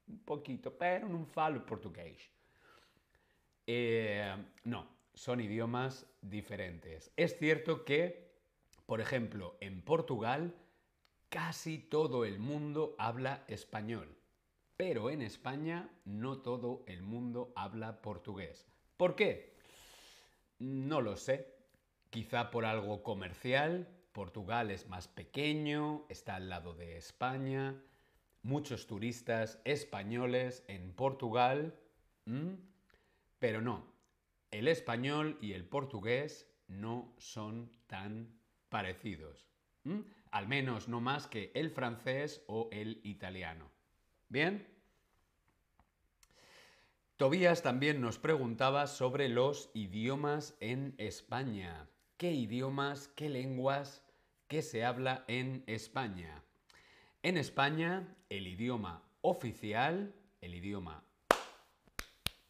un 0.08 0.20
poquito, 0.20 0.78
pero 0.78 1.08
no 1.08 1.26
falo 1.26 1.66
portugués. 1.66 2.30
Eh, 3.68 4.36
no, 4.64 4.88
son 5.14 5.42
idiomas 5.42 6.06
diferentes. 6.22 7.12
Es 7.16 7.38
cierto 7.38 7.86
que, 7.86 8.32
por 8.86 9.02
ejemplo, 9.02 9.58
en 9.62 9.82
Portugal 9.82 10.54
casi 11.30 11.80
todo 11.80 12.26
el 12.26 12.40
mundo 12.40 12.96
habla 12.98 13.44
español, 13.48 14.16
pero 14.78 15.10
en 15.10 15.22
España 15.22 15.90
no 16.06 16.38
todo 16.38 16.84
el 16.88 17.02
mundo 17.02 17.52
habla 17.56 18.02
portugués. 18.02 18.68
¿Por 18.98 19.16
qué? 19.16 19.56
No 20.60 21.02
lo 21.02 21.18
sé. 21.18 21.54
Quizá 22.10 22.52
por 22.52 22.66
algo 22.66 23.04
comercial. 23.04 23.90
Portugal 24.14 24.72
es 24.72 24.88
más 24.88 25.10
pequeño, 25.10 26.06
está 26.08 26.36
al 26.36 26.48
lado 26.48 26.74
de 26.74 26.96
España. 26.96 27.76
Muchos 28.46 28.86
turistas 28.86 29.60
españoles 29.64 30.64
en 30.68 30.94
Portugal. 30.94 31.74
Pero 33.40 33.60
no, 33.60 33.92
el 34.52 34.68
español 34.68 35.40
y 35.42 35.54
el 35.54 35.66
portugués 35.66 36.48
no 36.68 37.12
son 37.18 37.72
tan 37.88 38.30
parecidos. 38.70 39.50
Al 40.30 40.48
menos 40.48 40.88
no 40.88 41.02
más 41.02 41.26
que 41.26 41.52
el 41.56 41.72
francés 41.72 42.44
o 42.46 42.70
el 42.72 43.02
italiano. 43.04 43.72
¿Bien? 44.30 44.68
Tobías 47.18 47.64
también 47.64 48.00
nos 48.00 48.20
preguntaba 48.20 48.86
sobre 48.86 49.28
los 49.28 49.72
idiomas 49.74 50.56
en 50.60 50.94
España. 51.00 51.90
¿Qué 52.18 52.32
idiomas, 52.32 53.08
qué 53.08 53.28
lenguas, 53.28 54.04
qué 54.48 54.62
se 54.62 54.86
habla 54.86 55.26
en 55.28 55.64
España? 55.66 56.45
En 57.26 57.38
España, 57.38 58.08
el 58.30 58.46
idioma 58.46 59.02
oficial, 59.22 60.14
el 60.42 60.54
idioma 60.54 61.04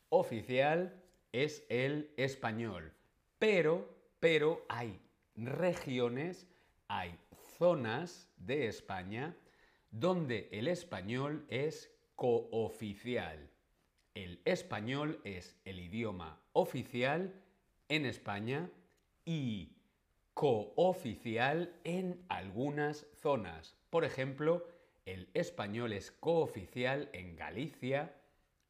oficial 0.09 1.01
es 1.31 1.65
el 1.69 2.11
español. 2.17 2.91
Pero, 3.39 3.87
pero 4.19 4.65
hay 4.67 4.99
regiones, 5.37 6.45
hay 6.89 7.17
zonas 7.57 8.27
de 8.35 8.67
España 8.67 9.33
donde 9.91 10.49
el 10.51 10.67
español 10.67 11.45
es 11.47 11.89
cooficial. 12.17 13.49
El 14.13 14.41
español 14.43 15.21
es 15.23 15.55
el 15.63 15.79
idioma 15.79 16.37
oficial 16.51 17.33
en 17.87 18.05
España 18.05 18.69
y 19.23 19.69
cooficial 20.33 21.73
en 21.85 22.25
algunas 22.27 23.05
zonas. 23.21 23.77
Por 23.95 24.03
ejemplo, 24.03 24.67
el 25.05 25.29
español 25.33 25.93
es 25.93 26.11
cooficial 26.11 27.09
en 27.13 27.37
Galicia, 27.37 28.13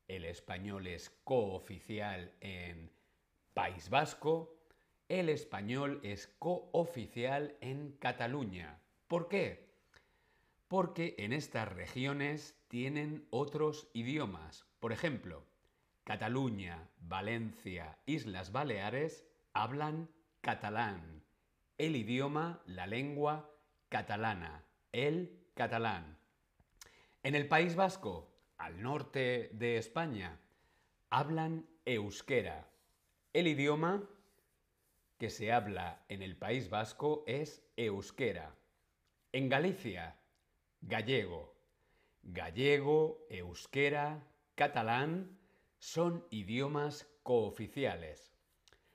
el 0.07 0.23
español 0.23 0.85
es 0.85 1.09
cooficial 1.23 2.31
en 2.41 2.91
País 3.55 3.89
Vasco, 3.89 4.55
el 5.09 5.29
español 5.29 5.99
es 6.03 6.27
cooficial 6.38 7.57
en 7.59 7.93
Cataluña. 7.93 8.79
¿Por 9.07 9.27
qué? 9.27 9.65
Porque 10.67 11.15
en 11.17 11.33
estas 11.33 11.73
regiones 11.73 12.53
tienen 12.67 13.25
otros 13.31 13.88
idiomas. 13.93 14.67
Por 14.79 14.91
ejemplo, 14.91 15.43
Cataluña, 16.03 16.88
Valencia, 16.99 17.97
Islas 18.05 18.51
Baleares 18.51 19.25
hablan 19.53 20.07
catalán. 20.41 21.23
El 21.79 21.95
idioma, 21.95 22.61
la 22.67 22.85
lengua 22.85 23.49
catalana, 23.89 24.64
el 24.95 25.45
catalán. 25.55 26.17
En 27.21 27.36
el 27.36 27.49
País 27.49 27.75
Vasco 27.75 28.34
al 28.58 28.81
norte 28.81 29.49
de 29.51 29.77
España 29.77 30.39
hablan 31.10 31.67
euskera. 31.84 32.69
El 33.34 33.47
idioma 33.47 34.08
que 35.17 35.29
se 35.29 35.51
habla 35.51 36.05
en 36.08 36.21
el 36.21 36.38
País 36.38 36.69
Vasco 36.69 37.25
es 37.27 37.62
euskera. 37.75 38.55
En 39.34 39.49
Galicia, 39.49 40.15
gallego. 40.79 41.53
Gallego, 42.23 43.27
euskera, 43.29 44.23
catalán 44.55 45.38
son 45.77 46.25
idiomas 46.29 47.05
cooficiales. 47.21 48.31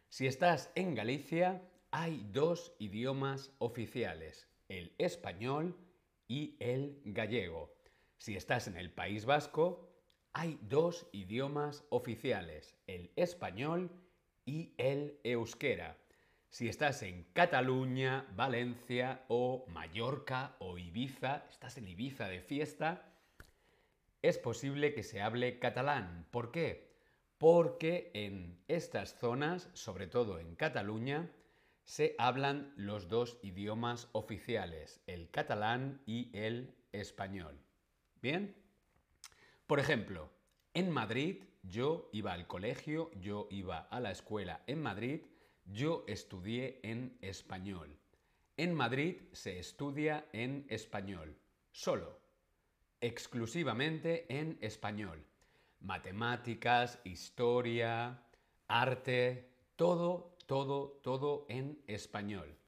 Si 0.09 0.27
estás 0.27 0.73
en 0.75 0.95
Galicia, 0.95 1.63
hay 1.91 2.27
dos 2.33 2.73
idiomas 2.79 3.53
oficiales, 3.59 4.49
el 4.69 4.95
español 4.97 5.77
y 6.31 6.55
el 6.61 7.03
gallego. 7.05 7.75
Si 8.17 8.37
estás 8.37 8.69
en 8.69 8.77
el 8.77 8.93
País 8.93 9.25
Vasco, 9.25 9.91
hay 10.33 10.61
dos 10.63 11.09
idiomas 11.11 11.85
oficiales, 11.91 12.77
el 12.87 13.11
español 13.17 13.91
y 14.47 14.73
el 14.79 15.19
euskera. 15.25 15.99
Si 16.49 16.69
estás 16.69 17.03
en 17.03 17.25
Cataluña, 17.33 18.29
Valencia 18.37 19.25
o 19.27 19.65
Mallorca 19.71 20.55
o 20.61 20.79
Ibiza, 20.79 21.47
estás 21.51 21.79
en 21.79 21.89
Ibiza 21.89 22.29
de 22.29 22.43
fiesta, 22.43 23.13
es 24.23 24.39
posible 24.39 24.95
que 24.95 25.03
se 25.03 25.21
hable 25.21 25.59
catalán. 25.59 26.29
¿Por 26.31 26.53
qué? 26.53 26.95
Porque 27.39 28.13
en 28.15 28.63
estas 28.69 29.19
zonas, 29.19 29.69
sobre 29.73 30.07
todo 30.07 30.39
en 30.39 30.55
Cataluña, 30.55 31.29
se 31.91 32.15
hablan 32.19 32.73
los 32.77 33.09
dos 33.09 33.37
idiomas 33.43 34.11
oficiales, 34.13 35.01
el 35.09 35.29
catalán 35.29 36.01
y 36.07 36.31
el 36.39 36.73
español. 36.93 37.59
¿Bien? 38.23 38.55
Por 39.67 39.81
ejemplo, 39.81 40.31
en 40.73 40.89
Madrid 40.89 41.43
yo 41.65 42.09
iba 42.13 42.33
al 42.33 42.47
colegio, 42.47 43.11
yo 43.21 43.49
iba 43.51 43.81
a 43.81 43.99
la 43.99 44.13
escuela 44.13 44.63
en 44.69 44.81
Madrid, 44.81 45.23
yo 45.65 46.05
estudié 46.07 46.79
en 46.85 47.19
español. 47.23 47.99
En 48.57 48.73
Madrid 48.73 49.23
se 49.33 49.59
estudia 49.59 50.27
en 50.33 50.67
español, 50.69 51.37
solo, 51.73 52.21
exclusivamente 53.01 54.27
en 54.29 54.59
español. 54.61 55.27
Matemáticas, 55.81 57.01
historia, 57.03 58.23
arte, 58.69 59.51
todo, 59.75 60.30
todo, 60.51 60.99
todo 61.05 61.47
en 61.49 61.81
español. 61.87 62.59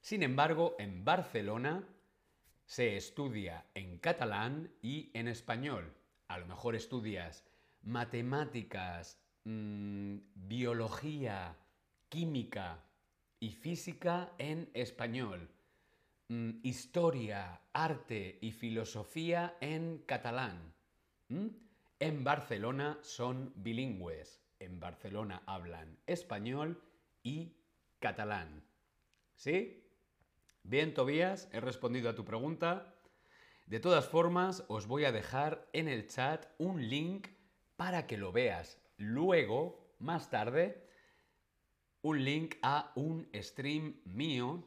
Sin 0.00 0.22
embargo, 0.22 0.76
en 0.78 1.04
Barcelona 1.04 1.86
se 2.64 2.96
estudia 2.96 3.66
en 3.74 3.98
catalán 3.98 4.72
y 4.80 5.10
en 5.12 5.28
español. 5.28 5.92
A 6.28 6.38
lo 6.38 6.46
mejor 6.46 6.74
estudias 6.74 7.44
matemáticas, 7.82 9.20
mm, 9.44 10.16
biología, 10.36 11.54
química 12.08 12.82
y 13.38 13.50
física 13.50 14.32
en 14.38 14.70
español. 14.72 15.50
Mm, 16.28 16.60
historia, 16.62 17.60
arte 17.74 18.38
y 18.40 18.52
filosofía 18.52 19.58
en 19.60 19.98
catalán. 20.06 20.72
En 21.28 22.24
Barcelona 22.24 22.98
son 23.02 23.52
bilingües. 23.54 24.40
En 24.60 24.80
Barcelona 24.80 25.42
hablan 25.44 25.98
español 26.06 26.80
y 27.28 27.56
catalán. 27.98 28.64
¿Sí? 29.36 29.84
Bien, 30.62 30.94
Tobías, 30.94 31.48
he 31.52 31.60
respondido 31.60 32.08
a 32.08 32.14
tu 32.14 32.24
pregunta. 32.24 32.94
De 33.66 33.80
todas 33.80 34.08
formas, 34.08 34.64
os 34.68 34.86
voy 34.86 35.04
a 35.04 35.12
dejar 35.12 35.68
en 35.74 35.88
el 35.88 36.08
chat 36.08 36.46
un 36.58 36.88
link 36.88 37.28
para 37.76 38.06
que 38.06 38.16
lo 38.16 38.32
veas 38.32 38.80
luego, 38.96 39.94
más 39.98 40.30
tarde, 40.30 40.88
un 42.00 42.24
link 42.24 42.56
a 42.62 42.92
un 42.96 43.28
stream 43.34 44.00
mío 44.04 44.66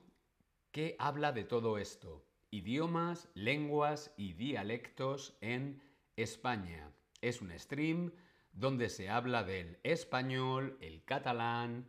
que 0.71 0.95
habla 1.00 1.32
de 1.32 1.43
todo 1.43 1.80
esto. 1.80 2.24
Idiomas, 2.52 3.28
lenguas 3.34 4.13
y 4.17 4.34
dialectos 4.34 5.36
en 5.41 5.82
España. 6.15 6.91
Es 7.21 7.41
un 7.41 7.58
stream 7.58 8.12
donde 8.54 8.89
se 8.89 9.10
habla 9.10 9.43
del 9.43 9.80
español, 9.84 10.78
el 10.82 11.04
catalán, 11.04 11.88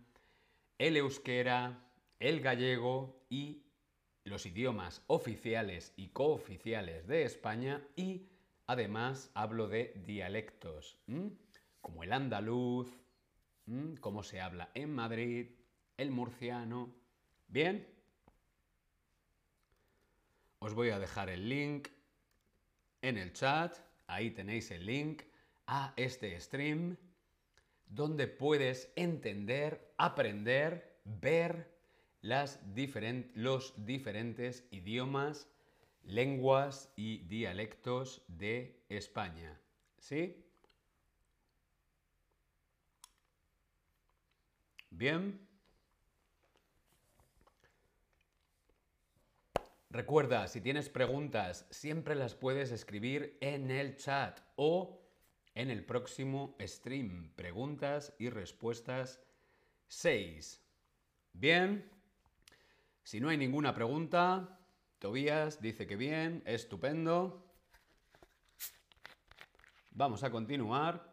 el 0.82 0.96
euskera, 0.96 1.78
el 2.18 2.40
gallego 2.40 3.24
y 3.30 3.62
los 4.24 4.46
idiomas 4.46 5.04
oficiales 5.06 5.92
y 5.96 6.08
cooficiales 6.08 7.06
de 7.06 7.22
España 7.22 7.86
y 7.94 8.26
además 8.66 9.30
hablo 9.32 9.68
de 9.68 9.92
dialectos, 10.04 10.98
como 11.80 12.02
el 12.02 12.12
andaluz, 12.12 12.98
como 14.00 14.24
se 14.24 14.40
habla 14.40 14.72
en 14.74 14.92
Madrid, 14.92 15.52
el 15.98 16.10
murciano. 16.10 16.92
Bien, 17.46 17.86
os 20.58 20.74
voy 20.74 20.90
a 20.90 20.98
dejar 20.98 21.30
el 21.30 21.48
link 21.48 21.90
en 23.02 23.18
el 23.18 23.32
chat, 23.32 23.78
ahí 24.08 24.32
tenéis 24.32 24.72
el 24.72 24.84
link 24.84 25.22
a 25.68 25.92
este 25.94 26.40
stream 26.40 26.96
donde 27.94 28.26
puedes 28.26 28.90
entender, 28.96 29.92
aprender, 29.98 30.98
ver 31.04 31.70
los 33.34 33.74
diferentes 33.84 34.66
idiomas, 34.70 35.48
lenguas 36.04 36.90
y 36.96 37.18
dialectos 37.24 38.24
de 38.28 38.82
España. 38.88 39.60
¿Sí? 39.98 40.42
Bien. 44.90 45.46
Recuerda, 49.90 50.48
si 50.48 50.62
tienes 50.62 50.88
preguntas, 50.88 51.66
siempre 51.70 52.14
las 52.14 52.34
puedes 52.34 52.70
escribir 52.72 53.36
en 53.42 53.70
el 53.70 53.96
chat 53.96 54.40
o 54.56 55.01
en 55.54 55.70
el 55.70 55.84
próximo 55.84 56.56
stream. 56.60 57.32
Preguntas 57.34 58.14
y 58.18 58.30
respuestas 58.30 59.20
6. 59.88 60.62
Bien. 61.32 61.90
Si 63.04 63.20
no 63.20 63.28
hay 63.28 63.36
ninguna 63.36 63.74
pregunta, 63.74 64.58
Tobías 64.98 65.60
dice 65.60 65.86
que 65.86 65.96
bien, 65.96 66.42
estupendo. 66.46 67.44
Vamos 69.90 70.22
a 70.22 70.30
continuar. 70.30 71.12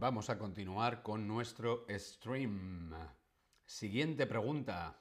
Vamos 0.00 0.30
a 0.30 0.38
continuar 0.38 1.02
con 1.02 1.28
nuestro 1.28 1.86
stream. 1.90 2.90
Siguiente 3.64 4.26
pregunta. 4.26 4.98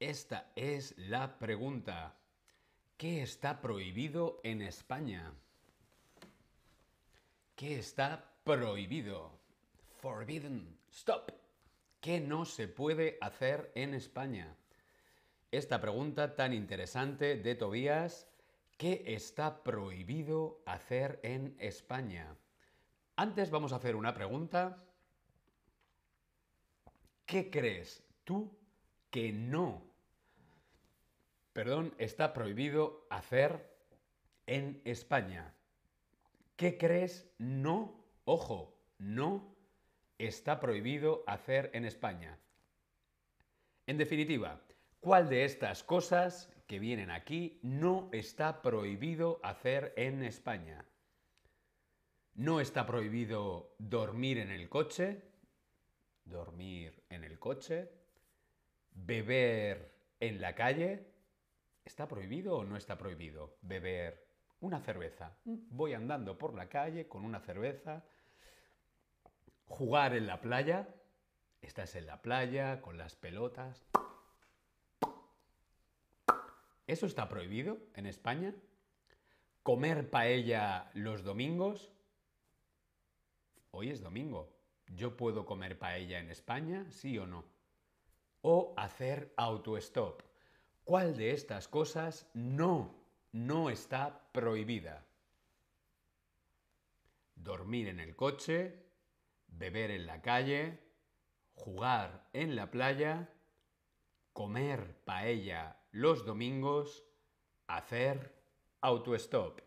Esta 0.00 0.50
es 0.56 0.96
la 0.96 1.38
pregunta. 1.38 2.16
¿Qué 2.96 3.20
está 3.22 3.60
prohibido 3.60 4.40
en 4.42 4.62
España? 4.62 5.34
¿Qué 7.54 7.78
está 7.78 8.32
prohibido? 8.42 9.38
Forbidden. 10.00 10.78
Stop. 10.90 11.30
¿Qué 12.00 12.18
no 12.18 12.46
se 12.46 12.66
puede 12.66 13.18
hacer 13.20 13.72
en 13.74 13.92
España? 13.92 14.56
Esta 15.50 15.82
pregunta 15.82 16.34
tan 16.34 16.54
interesante 16.54 17.36
de 17.36 17.54
Tobías. 17.54 18.26
¿Qué 18.78 19.04
está 19.06 19.62
prohibido 19.62 20.62
hacer 20.64 21.20
en 21.22 21.54
España? 21.58 22.38
Antes 23.16 23.50
vamos 23.50 23.74
a 23.74 23.76
hacer 23.76 23.96
una 23.96 24.14
pregunta. 24.14 24.82
¿Qué 27.26 27.50
crees 27.50 28.02
tú 28.24 28.56
que 29.10 29.32
no, 29.32 29.89
perdón, 31.52 31.94
está 31.98 32.32
prohibido 32.32 33.06
hacer 33.10 33.70
en 34.46 34.80
España? 34.84 35.54
¿Qué 36.56 36.76
crees 36.76 37.30
no, 37.38 38.04
ojo, 38.24 38.76
no 38.98 39.56
está 40.18 40.60
prohibido 40.60 41.24
hacer 41.26 41.70
en 41.72 41.84
España? 41.84 42.38
En 43.86 43.98
definitiva, 43.98 44.60
¿cuál 45.00 45.28
de 45.28 45.44
estas 45.44 45.82
cosas 45.82 46.52
que 46.66 46.78
vienen 46.78 47.10
aquí 47.10 47.58
no 47.62 48.08
está 48.12 48.62
prohibido 48.62 49.40
hacer 49.42 49.92
en 49.96 50.22
España? 50.22 50.84
No 52.34 52.60
está 52.60 52.86
prohibido 52.86 53.74
dormir 53.78 54.38
en 54.38 54.50
el 54.50 54.68
coche, 54.68 55.22
dormir 56.24 57.02
en 57.10 57.24
el 57.24 57.38
coche, 57.38 57.90
beber 58.92 59.92
en 60.20 60.40
la 60.40 60.54
calle. 60.54 61.09
¿Está 61.90 62.06
prohibido 62.06 62.56
o 62.56 62.64
no 62.64 62.76
está 62.76 62.96
prohibido 62.96 63.56
beber 63.62 64.24
una 64.60 64.78
cerveza. 64.78 65.36
Mm. 65.44 65.56
Voy 65.70 65.92
andando 65.92 66.38
por 66.38 66.54
la 66.54 66.68
calle 66.68 67.08
con 67.08 67.24
una 67.24 67.40
cerveza. 67.40 68.04
Jugar 69.64 70.14
en 70.14 70.28
la 70.28 70.40
playa. 70.40 70.86
Estás 71.60 71.96
en 71.96 72.06
la 72.06 72.22
playa 72.22 72.80
con 72.80 72.96
las 72.96 73.16
pelotas. 73.16 73.84
¿Eso 76.86 77.06
está 77.06 77.28
prohibido 77.28 77.78
en 77.96 78.06
España? 78.06 78.54
¿Comer 79.64 80.10
paella 80.10 80.92
los 80.94 81.24
domingos? 81.24 81.90
Hoy 83.72 83.90
es 83.90 84.00
domingo. 84.00 84.56
¿Yo 84.86 85.16
puedo 85.16 85.44
comer 85.44 85.76
paella 85.76 86.20
en 86.20 86.30
España? 86.30 86.86
¿Sí 86.92 87.18
o 87.18 87.26
no? 87.26 87.44
O 88.42 88.74
hacer 88.76 89.34
autostop. 89.36 90.29
¿Cuál 90.90 91.16
de 91.16 91.30
estas 91.30 91.68
cosas 91.68 92.28
no, 92.34 92.92
no 93.30 93.70
está 93.70 94.28
prohibida? 94.32 95.06
Dormir 97.36 97.86
en 97.86 98.00
el 98.00 98.16
coche, 98.16 98.74
beber 99.46 99.92
en 99.92 100.04
la 100.04 100.20
calle, 100.20 100.80
jugar 101.54 102.26
en 102.32 102.56
la 102.56 102.72
playa, 102.72 103.28
comer 104.32 104.96
paella 105.04 105.76
los 105.92 106.26
domingos, 106.26 107.04
hacer 107.68 108.34
autostop. 108.80 109.60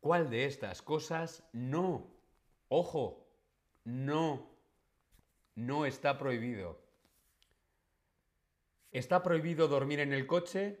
¿Cuál 0.00 0.30
de 0.30 0.46
estas 0.46 0.80
cosas 0.80 1.46
no? 1.52 2.06
Ojo, 2.70 3.28
no, 3.84 4.48
no 5.54 5.84
está 5.84 6.16
prohibido. 6.16 6.85
¿Está 8.96 9.22
prohibido 9.22 9.68
dormir 9.68 10.00
en 10.00 10.14
el 10.14 10.26
coche? 10.26 10.80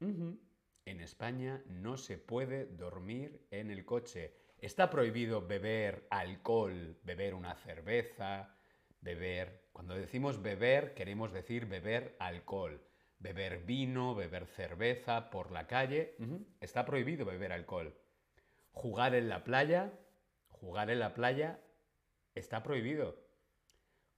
En 0.00 1.00
España 1.00 1.62
no 1.66 1.96
se 1.96 2.18
puede 2.18 2.66
dormir 2.66 3.46
en 3.52 3.70
el 3.70 3.84
coche. 3.84 4.34
Está 4.58 4.90
prohibido 4.90 5.46
beber 5.46 6.08
alcohol, 6.10 6.98
beber 7.04 7.34
una 7.34 7.54
cerveza, 7.54 8.52
beber... 9.00 9.68
Cuando 9.72 9.94
decimos 9.94 10.42
beber, 10.42 10.92
queremos 10.94 11.32
decir 11.32 11.66
beber 11.66 12.16
alcohol. 12.18 12.82
Beber 13.20 13.62
vino, 13.62 14.16
beber 14.16 14.48
cerveza 14.48 15.30
por 15.30 15.52
la 15.52 15.68
calle. 15.68 16.16
Está 16.60 16.84
prohibido 16.84 17.24
beber 17.24 17.52
alcohol. 17.52 17.96
Jugar 18.72 19.14
en 19.14 19.28
la 19.28 19.44
playa. 19.44 19.92
Jugar 20.48 20.90
en 20.90 20.98
la 20.98 21.14
playa 21.14 21.60
está 22.34 22.64
prohibido. 22.64 23.24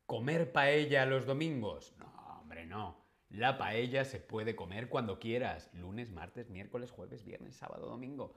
¿Comer 0.06 0.50
paella 0.50 1.04
los 1.04 1.26
domingos? 1.26 1.94
No, 1.98 2.40
hombre, 2.40 2.64
no. 2.64 3.07
La 3.30 3.58
paella 3.58 4.04
se 4.04 4.20
puede 4.20 4.56
comer 4.56 4.88
cuando 4.88 5.18
quieras. 5.18 5.70
Lunes, 5.74 6.10
martes, 6.10 6.48
miércoles, 6.48 6.90
jueves, 6.90 7.24
viernes, 7.24 7.56
sábado, 7.56 7.86
domingo. 7.86 8.34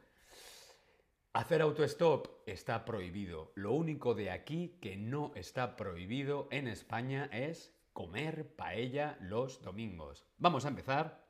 Hacer 1.34 1.62
autostop 1.62 2.28
está 2.46 2.84
prohibido. 2.84 3.54
Lo 3.56 3.72
único 3.72 4.16
de 4.16 4.32
aquí 4.32 4.78
que 4.82 4.98
no 4.98 5.32
está 5.36 5.78
prohibido 5.78 6.50
en 6.52 6.68
España 6.68 7.30
es 7.32 7.74
comer 7.94 8.54
paella 8.56 9.18
los 9.22 9.62
domingos. 9.62 10.26
Vamos 10.38 10.66
a 10.66 10.70
empezar. 10.70 11.26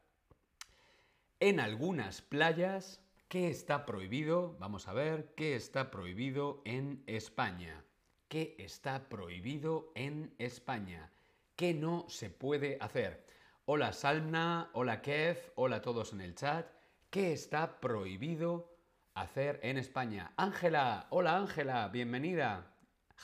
En 1.39 1.59
algunas 1.59 2.21
playas, 2.23 3.03
¿qué 3.27 3.49
está 3.49 3.85
prohibido? 3.85 4.57
Vamos 4.59 4.87
a 4.87 4.93
ver, 4.93 5.33
¿qué 5.35 5.55
está 5.55 5.91
prohibido 5.91 6.63
en 6.65 7.03
España? 7.05 7.83
¿Qué 8.27 8.55
está 8.57 9.07
prohibido 9.07 9.91
en 9.93 10.33
España? 10.39 11.11
¿Qué 11.55 11.75
no 11.75 12.05
se 12.09 12.31
puede 12.31 12.77
hacer? 12.79 13.25
Hola 13.73 13.93
Salna, 13.93 14.69
hola 14.73 15.01
Kev, 15.01 15.53
hola 15.55 15.77
a 15.77 15.81
todos 15.81 16.11
en 16.11 16.19
el 16.19 16.35
chat. 16.35 16.67
¿Qué 17.09 17.31
está 17.31 17.79
prohibido 17.79 18.75
hacer 19.13 19.61
en 19.63 19.77
España. 19.77 20.33
Ángela, 20.35 21.07
hola 21.09 21.37
Ángela, 21.37 21.87
bienvenida. 21.87 22.75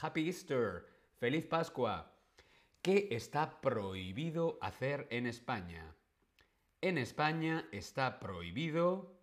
Happy 0.02 0.26
Easter, 0.26 0.86
feliz 1.18 1.46
Pascua. 1.46 2.14
¿Qué 2.82 3.10
está 3.12 3.60
prohibido 3.60 4.58
hacer 4.62 5.06
en 5.10 5.28
España? 5.28 5.94
En 6.80 6.98
España 6.98 7.68
está 7.74 8.18
prohibido 8.18 9.20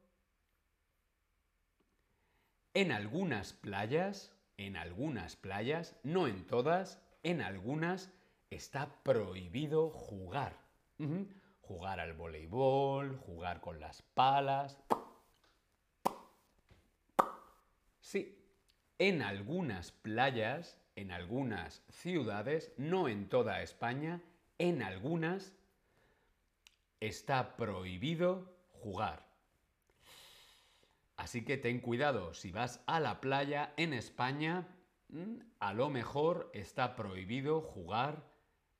en 2.74 2.92
algunas 2.92 3.54
playas, 3.54 4.36
en 4.58 4.76
algunas 4.76 5.36
playas, 5.36 5.96
no 6.02 6.26
en 6.26 6.46
todas, 6.46 7.00
en 7.22 7.40
algunas 7.40 8.10
está 8.50 9.02
prohibido 9.02 9.88
jugar. 9.88 10.63
Jugar 11.60 12.00
al 12.00 12.12
voleibol, 12.12 13.16
jugar 13.16 13.60
con 13.60 13.80
las 13.80 14.02
palas, 14.02 14.78
Sí, 18.04 18.38
en 18.98 19.22
algunas 19.22 19.90
playas, 19.90 20.78
en 20.94 21.10
algunas 21.10 21.82
ciudades, 21.88 22.70
no 22.76 23.08
en 23.08 23.30
toda 23.30 23.62
España, 23.62 24.20
en 24.58 24.82
algunas 24.82 25.54
está 27.00 27.56
prohibido 27.56 28.54
jugar. 28.72 29.26
Así 31.16 31.46
que 31.46 31.56
ten 31.56 31.80
cuidado, 31.80 32.34
si 32.34 32.52
vas 32.52 32.82
a 32.86 33.00
la 33.00 33.22
playa 33.22 33.72
en 33.78 33.94
España, 33.94 34.68
mm, 35.08 35.36
a 35.58 35.72
lo 35.72 35.88
mejor 35.88 36.50
está 36.52 36.96
prohibido 36.96 37.62
jugar 37.62 38.22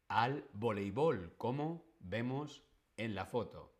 al 0.08 0.44
voleibol, 0.52 1.34
como 1.38 1.83
vemos 2.04 2.62
en 2.96 3.14
la 3.14 3.26
foto. 3.26 3.72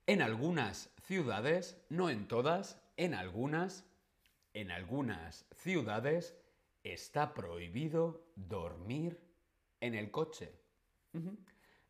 en 0.08 0.22
algunas 0.22 0.90
ciudades, 1.04 1.82
no 1.90 2.10
en 2.10 2.28
todas, 2.28 2.82
en 2.98 3.14
algunas, 3.14 3.86
en 4.54 4.72
algunas 4.72 5.46
ciudades 5.56 6.36
está 6.84 7.34
prohibido 7.34 8.26
dormir 8.36 9.20
en 9.80 9.96
el 9.96 10.12
coche. 10.12 10.52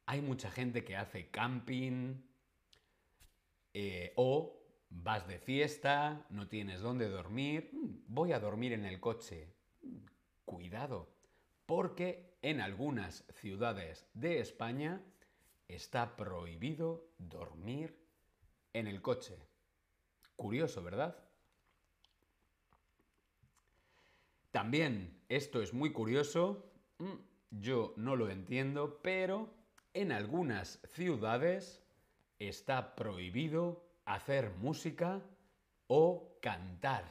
Hay 0.05 0.21
mucha 0.21 0.51
gente 0.51 0.83
que 0.83 0.97
hace 0.97 1.29
camping 1.29 2.21
eh, 3.73 4.13
o 4.15 4.59
vas 4.89 5.27
de 5.27 5.39
fiesta, 5.39 6.25
no 6.29 6.47
tienes 6.47 6.81
dónde 6.81 7.09
dormir, 7.09 7.71
mm, 7.73 8.13
voy 8.13 8.33
a 8.33 8.39
dormir 8.39 8.73
en 8.73 8.85
el 8.85 8.99
coche. 8.99 9.47
Mm, 9.81 9.97
cuidado, 10.45 11.12
porque 11.65 12.37
en 12.41 12.61
algunas 12.61 13.25
ciudades 13.35 14.05
de 14.13 14.39
España 14.39 15.01
está 15.67 16.15
prohibido 16.15 17.07
dormir 17.17 17.97
en 18.73 18.87
el 18.87 19.01
coche. 19.01 19.37
Curioso, 20.35 20.83
¿verdad? 20.83 21.17
También, 24.51 25.19
esto 25.29 25.61
es 25.61 25.73
muy 25.73 25.91
curioso, 25.91 26.71
mm, 26.99 27.13
yo 27.49 27.93
no 27.97 28.15
lo 28.15 28.29
entiendo, 28.29 28.99
pero 29.01 29.53
en 29.93 30.11
algunas 30.11 30.79
ciudades 30.85 31.83
está 32.39 32.95
prohibido 32.95 33.83
hacer 34.05 34.51
música 34.51 35.21
o 35.87 36.37
cantar 36.41 37.03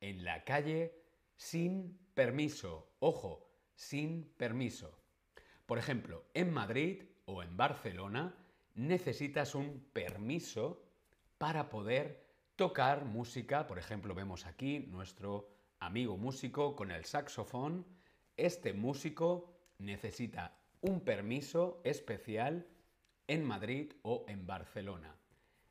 en 0.00 0.24
la 0.24 0.44
calle 0.44 0.94
sin 1.36 1.98
permiso. 2.14 2.94
Ojo, 3.00 3.43
sin 3.74 4.24
permiso. 4.36 4.98
Por 5.66 5.78
ejemplo, 5.78 6.24
en 6.34 6.52
Madrid 6.52 7.02
o 7.24 7.42
en 7.42 7.56
Barcelona 7.56 8.34
necesitas 8.74 9.54
un 9.54 9.88
permiso 9.92 10.84
para 11.38 11.70
poder 11.70 12.24
tocar 12.56 13.04
música. 13.04 13.66
Por 13.66 13.78
ejemplo, 13.78 14.14
vemos 14.14 14.46
aquí 14.46 14.80
nuestro 14.90 15.48
amigo 15.80 16.16
músico 16.16 16.76
con 16.76 16.90
el 16.90 17.04
saxofón. 17.04 17.86
Este 18.36 18.72
músico 18.72 19.54
necesita 19.78 20.58
un 20.80 21.00
permiso 21.00 21.80
especial 21.84 22.66
en 23.26 23.44
Madrid 23.44 23.92
o 24.02 24.24
en 24.28 24.46
Barcelona. 24.46 25.16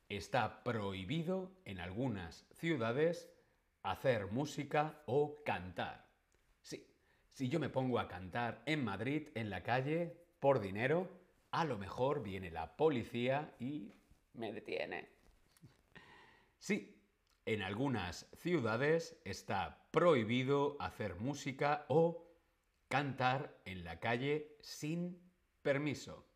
Está 0.10 0.64
prohibido 0.64 1.51
en 1.66 1.80
algunas 1.80 2.45
ciudades 2.54 3.30
hacer 3.84 4.32
música 4.32 5.01
o 5.06 5.43
cantar. 5.43 6.12
Si 7.34 7.50
yo 7.50 7.60
me 7.60 7.70
pongo 7.70 8.00
a 8.00 8.08
cantar 8.08 8.62
en 8.68 8.84
Madrid, 8.84 9.30
en 9.34 9.50
la 9.50 9.64
calle, 9.64 10.16
por 10.40 10.60
dinero, 10.60 11.10
a 11.50 11.66
lo 11.66 11.80
mejor 11.80 12.22
viene 12.22 12.52
la 12.52 12.78
policía 12.78 13.56
y 13.60 13.92
me 14.34 14.54
detiene. 14.54 15.10
Sí, 16.60 16.96
en 17.46 17.64
algunas 17.64 18.30
ciudades 18.36 19.20
está 19.26 19.88
prohibido 19.90 20.78
hacer 20.80 21.16
música 21.16 21.86
o 21.90 22.24
cantar 22.88 23.60
en 23.66 23.84
la 23.84 24.00
calle 24.00 24.56
sin 24.62 25.20
permiso. 25.64 26.28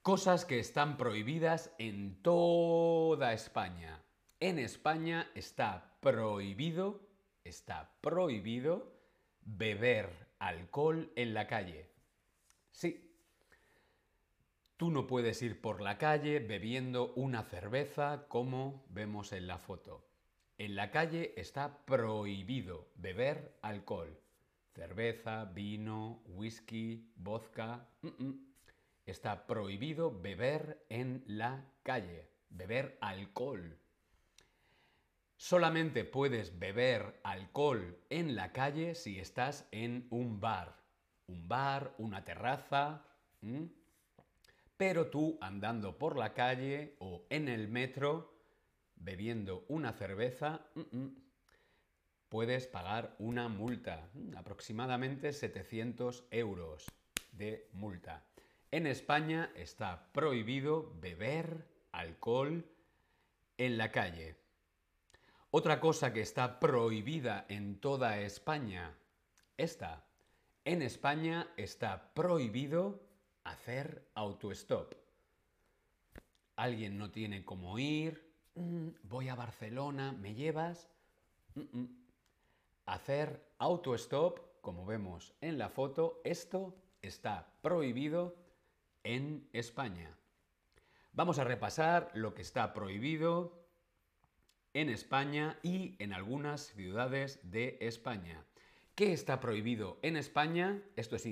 Cosas 0.00 0.46
que 0.46 0.58
están 0.60 0.96
prohibidas 0.96 1.74
en 1.78 2.22
toda 2.22 3.34
España. 3.34 4.05
En 4.40 4.58
España 4.58 5.30
está 5.34 5.96
prohibido, 6.00 7.08
está 7.44 7.96
prohibido 8.00 8.92
beber 9.40 10.10
alcohol 10.38 11.10
en 11.16 11.32
la 11.34 11.46
calle. 11.46 11.90
Sí, 12.70 13.06
Tú 14.76 14.90
no 14.90 15.06
puedes 15.06 15.40
ir 15.40 15.62
por 15.62 15.80
la 15.80 15.96
calle 15.96 16.38
bebiendo 16.38 17.14
una 17.14 17.42
cerveza 17.44 18.26
como 18.28 18.84
vemos 18.90 19.32
en 19.32 19.46
la 19.46 19.56
foto. 19.56 20.06
En 20.58 20.76
la 20.76 20.90
calle 20.90 21.32
está 21.38 21.86
prohibido 21.86 22.90
beber 22.94 23.58
alcohol. 23.62 24.20
Cerveza, 24.74 25.46
vino, 25.46 26.22
whisky, 26.26 27.10
vodka. 27.16 27.88
está 29.06 29.46
prohibido 29.46 30.20
beber 30.20 30.84
en 30.90 31.24
la 31.26 31.72
calle, 31.82 32.28
beber 32.50 32.98
alcohol. 33.00 33.78
Solamente 35.36 36.04
puedes 36.04 36.58
beber 36.58 37.20
alcohol 37.22 37.98
en 38.08 38.34
la 38.36 38.52
calle 38.52 38.94
si 38.94 39.20
estás 39.20 39.68
en 39.70 40.06
un 40.10 40.40
bar. 40.40 40.76
Un 41.26 41.46
bar, 41.46 41.94
una 41.98 42.24
terraza. 42.24 43.04
Pero 44.76 45.08
tú 45.08 45.38
andando 45.40 45.98
por 45.98 46.16
la 46.16 46.32
calle 46.32 46.96
o 47.00 47.26
en 47.28 47.48
el 47.48 47.68
metro, 47.68 48.34
bebiendo 48.96 49.66
una 49.68 49.92
cerveza, 49.92 50.66
puedes 52.28 52.66
pagar 52.66 53.14
una 53.18 53.48
multa, 53.48 54.08
aproximadamente 54.36 55.32
700 55.32 56.24
euros 56.30 56.86
de 57.32 57.68
multa. 57.72 58.24
En 58.70 58.86
España 58.86 59.50
está 59.54 60.10
prohibido 60.12 60.94
beber 60.98 61.68
alcohol 61.92 62.64
en 63.58 63.78
la 63.78 63.92
calle. 63.92 64.45
Otra 65.58 65.80
cosa 65.80 66.12
que 66.12 66.20
está 66.20 66.60
prohibida 66.60 67.46
en 67.48 67.80
toda 67.80 68.20
España, 68.20 68.94
esta. 69.56 70.04
En 70.66 70.82
España 70.82 71.48
está 71.56 72.12
prohibido 72.12 73.00
hacer 73.42 74.06
autostop. 74.14 74.92
Alguien 76.56 76.98
no 76.98 77.10
tiene 77.10 77.42
cómo 77.42 77.78
ir, 77.78 78.30
mm, 78.54 78.88
voy 79.04 79.30
a 79.30 79.34
Barcelona, 79.34 80.12
¿me 80.12 80.34
llevas? 80.34 80.90
Hacer 82.84 83.42
autostop, 83.56 84.60
como 84.60 84.84
vemos 84.84 85.32
en 85.40 85.56
la 85.56 85.70
foto, 85.70 86.20
esto 86.24 86.76
está 87.00 87.48
prohibido 87.62 88.36
en 89.04 89.48
España. 89.54 90.18
Vamos 91.14 91.38
a 91.38 91.44
repasar 91.44 92.10
lo 92.12 92.34
que 92.34 92.42
está 92.42 92.74
prohibido 92.74 93.65
en 94.76 94.90
España 94.90 95.58
y 95.62 95.96
en 96.00 96.12
algunas 96.12 96.66
ciudades 96.74 97.40
de 97.42 97.78
España. 97.80 98.44
¿Qué 98.94 99.14
está 99.14 99.40
prohibido 99.40 99.98
en 100.02 100.18
España? 100.18 100.82
Esto 100.96 101.16
es 101.16 101.26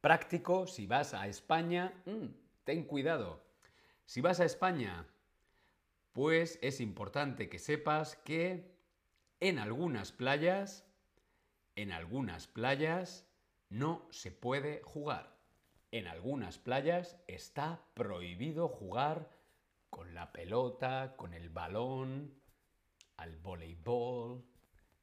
práctico. 0.00 0.66
Si 0.66 0.86
vas 0.86 1.12
a 1.12 1.26
España, 1.26 1.92
mm, 2.06 2.28
ten 2.64 2.84
cuidado. 2.84 3.44
Si 4.06 4.22
vas 4.22 4.40
a 4.40 4.46
España, 4.46 5.06
pues 6.14 6.58
es 6.62 6.80
importante 6.80 7.50
que 7.50 7.58
sepas 7.58 8.16
que 8.16 8.72
en 9.40 9.58
algunas 9.58 10.10
playas, 10.10 10.86
en 11.76 11.92
algunas 11.92 12.46
playas, 12.46 13.28
no 13.68 14.06
se 14.08 14.30
puede 14.30 14.80
jugar. 14.82 15.36
En 15.90 16.06
algunas 16.06 16.56
playas 16.56 17.18
está 17.26 17.84
prohibido 17.92 18.66
jugar 18.68 19.28
con 19.90 20.14
la 20.14 20.32
pelota, 20.32 21.16
con 21.18 21.34
el 21.34 21.50
balón, 21.50 22.40
al 23.16 23.36
voleibol. 23.36 24.44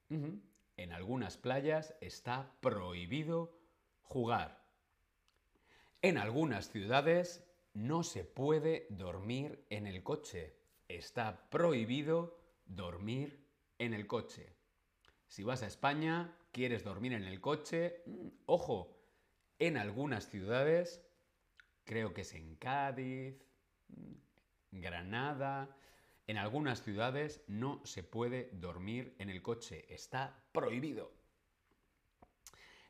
En 0.09 0.93
algunas 0.93 1.37
playas 1.37 1.93
está 2.01 2.51
prohibido 2.61 3.57
jugar. 4.01 4.63
En 6.01 6.17
algunas 6.17 6.69
ciudades 6.69 7.43
no 7.73 8.03
se 8.03 8.23
puede 8.23 8.87
dormir 8.89 9.65
en 9.69 9.87
el 9.87 10.03
coche. 10.03 10.55
Está 10.87 11.49
prohibido 11.49 12.39
dormir 12.65 13.45
en 13.77 13.93
el 13.93 14.07
coche. 14.07 14.53
Si 15.27 15.43
vas 15.43 15.61
a 15.61 15.67
España, 15.67 16.33
quieres 16.51 16.83
dormir 16.83 17.13
en 17.13 17.23
el 17.23 17.39
coche, 17.39 18.01
mm, 18.05 18.27
ojo, 18.47 18.97
en 19.59 19.77
algunas 19.77 20.27
ciudades, 20.29 21.01
creo 21.83 22.13
que 22.13 22.21
es 22.21 22.33
en 22.33 22.55
Cádiz, 22.55 23.35
mm, 23.89 24.79
Granada, 24.79 25.75
en 26.29 26.37
algunas 26.37 26.83
ciudades 26.83 27.41
no 27.47 27.81
se 27.85 28.03
puede 28.03 28.51
dormir 28.53 29.15
en 29.17 29.31
el 29.31 29.41
coche, 29.41 29.87
está 29.89 30.43
prohibido. 30.51 31.11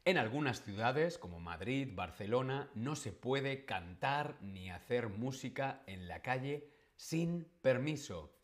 En 0.04 0.18
algunas 0.18 0.62
ciudades, 0.62 1.18
como 1.18 1.40
Madrid, 1.40 1.88
Barcelona, 1.90 2.70
no 2.76 2.98
se 2.98 3.14
puede 3.14 3.64
cantar 3.64 4.36
ni 4.42 4.70
hacer 4.70 5.08
música 5.08 5.84
en 5.88 6.10
la 6.10 6.22
calle 6.22 6.70
sin 6.98 7.46
permiso. 7.62 8.36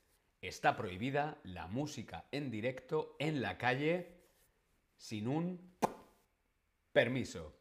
Está 0.41 0.77
prohibida 0.77 1.39
la 1.43 1.67
música 1.67 2.29
en 2.31 2.49
directo 2.49 3.17
en 3.19 3.41
la 3.41 3.57
calle 3.57 4.15
sin 4.95 5.27
un 5.27 5.75
permiso. 6.93 7.53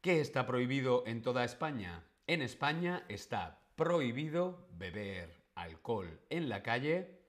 ¿Qué 0.00 0.20
está 0.20 0.46
prohibido 0.46 1.02
en 1.08 1.22
toda 1.22 1.42
España? 1.42 2.04
En 2.28 2.40
España 2.40 3.04
está 3.08 3.58
prohibido 3.74 4.68
beber 4.78 5.39
alcohol 5.60 6.20
en 6.30 6.48
la 6.48 6.62
calle. 6.62 7.20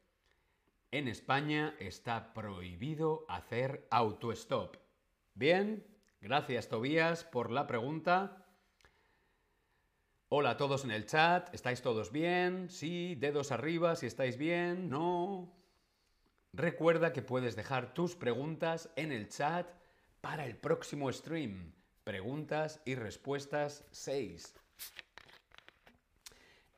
En 0.92 1.08
España 1.08 1.76
está 1.80 2.34
prohibido 2.34 3.26
hacer 3.30 3.88
autostop. 3.92 4.78
Bien, 5.34 5.86
gracias 6.20 6.68
Tobías 6.68 7.24
por 7.24 7.52
la 7.52 7.68
pregunta. 7.68 8.46
Hola 10.30 10.52
a 10.52 10.58
todos 10.58 10.86
en 10.86 10.92
el 10.92 11.06
chat, 11.06 11.54
¿estáis 11.54 11.82
todos 11.82 12.12
bien? 12.12 12.70
Sí, 12.70 13.16
dedos 13.16 13.52
arriba 13.52 13.96
si 13.96 14.06
estáis 14.06 14.38
bien, 14.38 14.90
no. 14.90 15.54
Recuerda 16.54 17.14
que 17.14 17.22
puedes 17.22 17.56
dejar 17.56 17.94
tus 17.94 18.16
preguntas 18.16 18.90
en 18.96 19.12
el 19.12 19.30
chat 19.30 19.68
para 20.22 20.46
el 20.46 20.56
próximo 20.56 21.12
stream. 21.12 21.74
Preguntas 22.04 22.82
y 22.86 22.96
respuestas 22.96 23.86
6. 23.92 24.54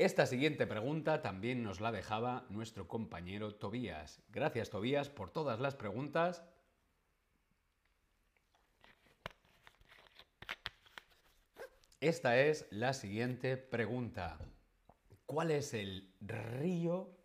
Esta 0.04 0.26
siguiente 0.26 0.68
pregunta 0.68 1.22
también 1.22 1.64
nos 1.64 1.80
la 1.80 1.94
dejaba 1.94 2.46
nuestro 2.50 2.90
compañero 2.90 3.56
Tobías. 3.56 4.22
Gracias 4.28 4.70
Tobías 4.70 5.10
por 5.10 5.32
todas 5.32 5.62
las 5.62 5.76
preguntas. 5.76 6.44
Esta 12.02 12.38
es 12.38 12.68
la 12.70 12.92
siguiente 12.92 13.56
pregunta. 13.56 14.40
¿Cuál 15.26 15.52
es 15.52 15.74
el 15.74 16.14
río 16.20 17.18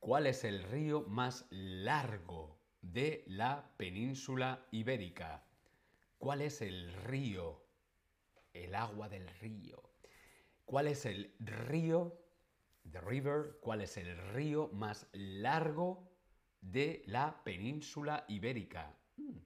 ¿Cuál 0.00 0.26
es 0.28 0.44
el 0.44 0.62
río 0.62 1.02
más 1.02 1.44
largo 1.50 2.58
de 2.80 3.22
la 3.26 3.70
península 3.76 4.66
ibérica? 4.70 5.44
¿Cuál 6.16 6.40
es 6.40 6.62
el 6.62 6.94
río? 7.04 7.66
El 8.54 8.74
agua 8.74 9.10
del 9.10 9.28
río. 9.28 9.85
¿Cuál 10.66 10.88
es 10.88 11.06
el 11.06 11.34
río? 11.40 12.20
The 12.92 13.00
river. 13.00 13.58
¿Cuál 13.60 13.80
es 13.80 13.96
el 13.96 14.14
río 14.34 14.68
más 14.74 15.08
largo 15.12 16.12
de 16.60 17.02
la 17.06 17.42
península 17.42 18.26
ibérica? 18.28 18.94
Hmm, 19.16 19.38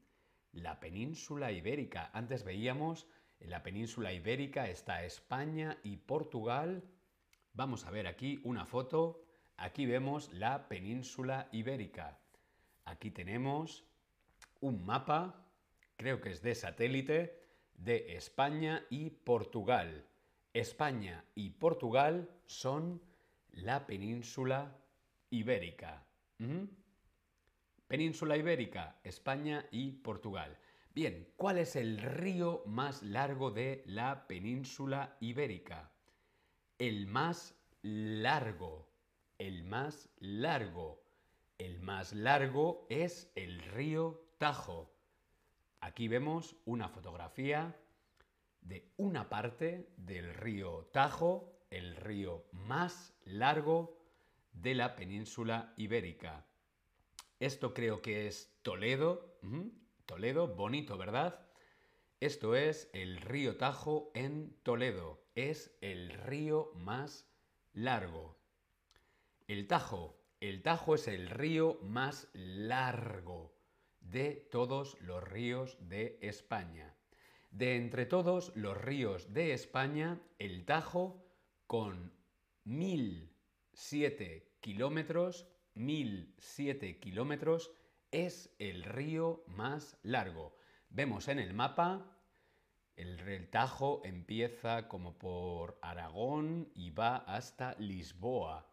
la 0.52 0.80
península 0.80 1.52
ibérica. 1.52 2.10
Antes 2.12 2.42
veíamos 2.42 3.06
en 3.38 3.50
la 3.50 3.62
península 3.62 4.12
ibérica 4.12 4.68
está 4.68 5.04
España 5.04 5.78
y 5.84 5.96
Portugal. 5.96 6.82
Vamos 7.52 7.84
a 7.86 7.90
ver 7.92 8.08
aquí 8.08 8.40
una 8.42 8.66
foto 8.66 9.30
Aquí 9.60 9.84
vemos 9.84 10.32
la 10.32 10.68
península 10.68 11.46
ibérica. 11.52 12.18
Aquí 12.86 13.10
tenemos 13.10 13.84
un 14.60 14.86
mapa, 14.86 15.46
creo 15.96 16.22
que 16.22 16.30
es 16.30 16.40
de 16.40 16.54
satélite, 16.54 17.38
de 17.74 18.16
España 18.16 18.86
y 18.88 19.10
Portugal. 19.10 20.06
España 20.52 21.24
y 21.34 21.50
Portugal 21.50 22.28
son 22.46 23.00
la 23.52 23.86
península 23.86 24.76
ibérica. 25.30 26.04
Península 27.86 28.36
ibérica, 28.36 29.00
España 29.04 29.66
y 29.70 29.92
Portugal. 29.92 30.56
Bien, 30.94 31.28
¿cuál 31.36 31.58
es 31.58 31.76
el 31.76 31.98
río 31.98 32.62
más 32.66 33.02
largo 33.02 33.50
de 33.50 33.82
la 33.86 34.26
península 34.26 35.16
ibérica? 35.20 35.90
El 36.78 37.06
más 37.06 37.54
largo 37.82 38.90
el 39.40 39.64
más 39.64 40.10
largo. 40.18 41.02
El 41.56 41.80
más 41.80 42.12
largo 42.12 42.86
es 42.90 43.32
el 43.34 43.62
río 43.62 44.28
Tajo. 44.36 44.92
Aquí 45.80 46.08
vemos 46.08 46.56
una 46.66 46.90
fotografía 46.90 47.74
de 48.60 48.92
una 48.96 49.28
parte 49.28 49.88
del 49.96 50.34
río 50.34 50.88
Tajo, 50.92 51.64
el 51.70 51.96
río 51.96 52.46
más 52.52 53.14
largo 53.24 53.98
de 54.52 54.74
la 54.74 54.96
península 54.96 55.72
ibérica. 55.76 56.46
Esto 57.38 57.72
creo 57.72 58.02
que 58.02 58.26
es 58.26 58.58
Toledo. 58.62 59.38
Toledo, 60.06 60.48
bonito, 60.48 60.98
¿verdad? 60.98 61.46
Esto 62.20 62.54
es 62.54 62.90
el 62.92 63.16
río 63.16 63.56
Tajo 63.56 64.10
en 64.14 64.54
Toledo. 64.62 65.24
Es 65.34 65.74
el 65.80 66.10
río 66.10 66.72
más 66.74 67.26
largo. 67.72 68.38
El 69.48 69.66
Tajo. 69.66 70.18
El 70.40 70.62
Tajo 70.62 70.94
es 70.94 71.08
el 71.08 71.30
río 71.30 71.78
más 71.82 72.28
largo 72.34 73.54
de 74.00 74.48
todos 74.50 75.00
los 75.00 75.22
ríos 75.22 75.76
de 75.80 76.18
España. 76.20 76.94
De 77.50 77.76
entre 77.76 78.06
todos 78.06 78.52
los 78.54 78.76
ríos 78.76 79.32
de 79.32 79.52
España, 79.52 80.20
el 80.38 80.64
Tajo, 80.64 81.26
con 81.66 82.12
1007 82.64 84.56
kilómetros, 84.60 85.48
1007 85.74 87.00
kilómetros, 87.00 87.72
es 88.10 88.54
el 88.58 88.84
río 88.84 89.44
más 89.46 89.98
largo. 90.02 90.56
Vemos 90.88 91.28
en 91.28 91.38
el 91.38 91.54
mapa, 91.54 92.20
el, 93.00 93.48
Tajo 93.48 94.02
empieza 94.04 94.86
como 94.86 95.16
por 95.18 95.78
Aragón 95.80 96.70
y 96.74 96.90
va 96.90 97.16
hasta 97.16 97.74
Lisboa. 97.78 98.70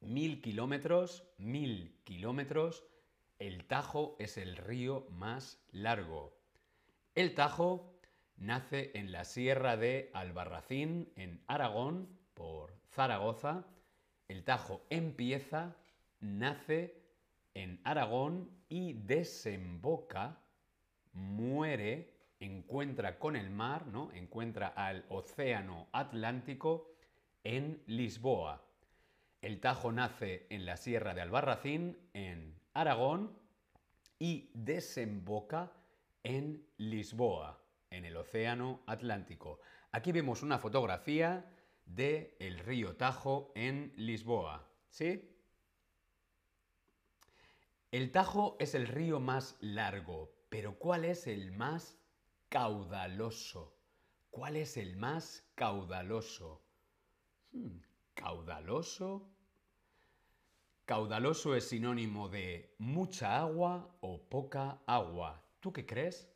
Mil 0.00 0.42
kilómetros, 0.42 1.24
mil 1.38 1.98
kilómetros, 2.04 2.84
el 3.38 3.64
Tajo 3.66 4.16
es 4.18 4.36
el 4.36 4.56
río 4.56 5.06
más 5.10 5.64
largo. 5.72 6.37
El 7.18 7.34
Tajo 7.34 7.98
nace 8.36 8.92
en 8.94 9.10
la 9.10 9.24
sierra 9.24 9.76
de 9.76 10.08
Albarracín, 10.14 11.12
en 11.16 11.42
Aragón, 11.48 12.16
por 12.32 12.78
Zaragoza. 12.92 13.66
El 14.28 14.44
Tajo 14.44 14.86
empieza, 14.88 15.74
nace 16.20 17.02
en 17.54 17.80
Aragón 17.82 18.48
y 18.68 18.92
desemboca, 18.92 20.38
muere, 21.12 22.14
encuentra 22.38 23.18
con 23.18 23.34
el 23.34 23.50
mar, 23.50 23.88
¿no? 23.88 24.12
encuentra 24.12 24.68
al 24.68 25.04
océano 25.08 25.88
Atlántico 25.90 26.92
en 27.42 27.82
Lisboa. 27.88 28.62
El 29.42 29.58
Tajo 29.58 29.90
nace 29.90 30.46
en 30.50 30.64
la 30.64 30.76
sierra 30.76 31.14
de 31.14 31.22
Albarracín, 31.22 31.98
en 32.12 32.54
Aragón, 32.74 33.36
y 34.20 34.52
desemboca 34.54 35.72
en 36.22 36.66
Lisboa, 36.76 37.62
en 37.90 38.04
el 38.04 38.16
océano 38.16 38.82
Atlántico. 38.86 39.60
Aquí 39.90 40.12
vemos 40.12 40.42
una 40.42 40.58
fotografía 40.58 41.50
del 41.86 42.34
el 42.38 42.58
río 42.58 42.96
Tajo 42.96 43.52
en 43.54 43.92
Lisboa. 43.96 44.68
¿Sí? 44.90 45.34
El 47.90 48.12
Tajo 48.12 48.56
es 48.60 48.74
el 48.74 48.86
río 48.86 49.18
más 49.18 49.56
largo, 49.60 50.30
pero 50.50 50.78
¿cuál 50.78 51.04
es 51.04 51.26
el 51.26 51.52
más 51.52 51.98
caudaloso? 52.48 53.74
¿Cuál 54.30 54.56
es 54.56 54.76
el 54.76 54.96
más 54.96 55.50
caudaloso? 55.54 56.62
Hmm, 57.52 57.78
¿Caudaloso? 58.14 59.30
Caudaloso 60.84 61.54
es 61.54 61.68
sinónimo 61.68 62.28
de 62.28 62.74
mucha 62.78 63.38
agua 63.38 63.96
o 64.00 64.22
poca 64.28 64.82
agua. 64.86 65.42
¿Tú 65.60 65.72
qué 65.72 65.84
crees? 65.84 66.28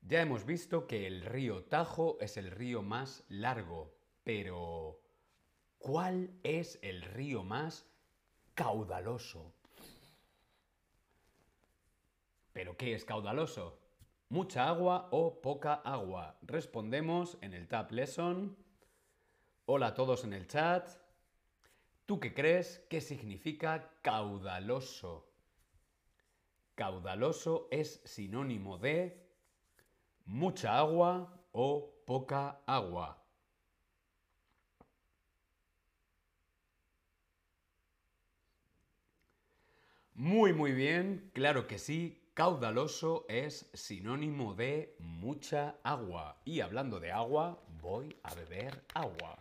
Ya 0.00 0.22
hemos 0.22 0.46
visto 0.46 0.86
que 0.86 1.06
el 1.06 1.22
río 1.22 1.64
Tajo 1.64 2.18
es 2.20 2.36
el 2.36 2.50
río 2.50 2.82
más 2.82 3.24
largo, 3.28 3.94
pero 4.24 5.00
¿cuál 5.78 6.30
es 6.42 6.78
el 6.82 7.02
río 7.02 7.44
más 7.44 7.86
caudaloso? 8.54 9.52
¿Pero 12.52 12.76
qué 12.76 12.94
es 12.94 13.04
caudaloso? 13.04 13.78
¿Mucha 14.28 14.68
agua 14.68 15.08
o 15.10 15.40
poca 15.42 15.74
agua? 15.74 16.38
Respondemos 16.42 17.36
en 17.42 17.52
el 17.52 17.68
Tab 17.68 17.92
Lesson. 17.92 18.56
Hola 19.66 19.88
a 19.88 19.94
todos 19.94 20.24
en 20.24 20.32
el 20.32 20.46
chat. 20.46 20.88
¿Tú 22.06 22.18
qué 22.18 22.32
crees 22.32 22.80
que 22.88 23.00
significa 23.00 23.90
caudaloso? 24.02 25.31
Caudaloso 26.82 27.68
es 27.70 28.00
sinónimo 28.04 28.76
de 28.76 29.16
mucha 30.26 30.78
agua 30.78 31.32
o 31.52 31.94
poca 32.04 32.60
agua. 32.66 33.22
Muy, 40.14 40.52
muy 40.52 40.72
bien, 40.72 41.30
claro 41.32 41.68
que 41.68 41.78
sí, 41.78 42.20
Caudaloso 42.34 43.26
es 43.28 43.70
sinónimo 43.72 44.54
de 44.54 44.96
mucha 44.98 45.76
agua. 45.84 46.40
Y 46.44 46.62
hablando 46.62 46.98
de 46.98 47.12
agua, 47.12 47.62
voy 47.80 48.16
a 48.24 48.34
beber 48.34 48.84
agua. 48.94 49.38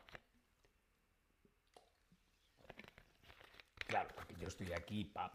Claro, 3.87 4.09
porque 4.15 4.30
yo 4.41 4.47
estoy 4.47 4.73
aquí, 4.73 5.05
pa. 5.05 5.31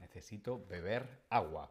Necesito 0.00 0.66
beber 0.66 1.24
agua. 1.28 1.70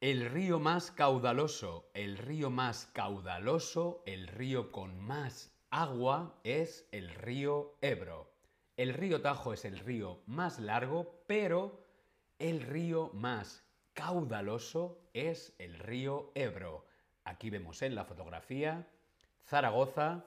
El 0.00 0.30
río 0.30 0.60
más 0.60 0.90
caudaloso, 0.90 1.90
el 1.94 2.18
río 2.18 2.50
más 2.50 2.86
caudaloso, 2.92 4.02
el 4.04 4.28
río 4.28 4.70
con 4.70 5.00
más 5.00 5.50
agua 5.70 6.38
es 6.44 6.86
el 6.92 7.08
río 7.08 7.78
Ebro. 7.80 8.30
El 8.76 8.92
río 8.92 9.22
Tajo 9.22 9.54
es 9.54 9.64
el 9.64 9.78
río 9.78 10.22
más 10.26 10.58
largo, 10.58 11.24
pero 11.26 11.80
el 12.38 12.60
río 12.60 13.10
más 13.14 13.64
caudaloso 13.94 15.08
es 15.14 15.54
el 15.58 15.78
río 15.78 16.32
Ebro. 16.34 16.84
Aquí 17.24 17.48
vemos 17.48 17.80
en 17.80 17.94
la 17.94 18.04
fotografía 18.04 18.86
Zaragoza, 19.46 20.26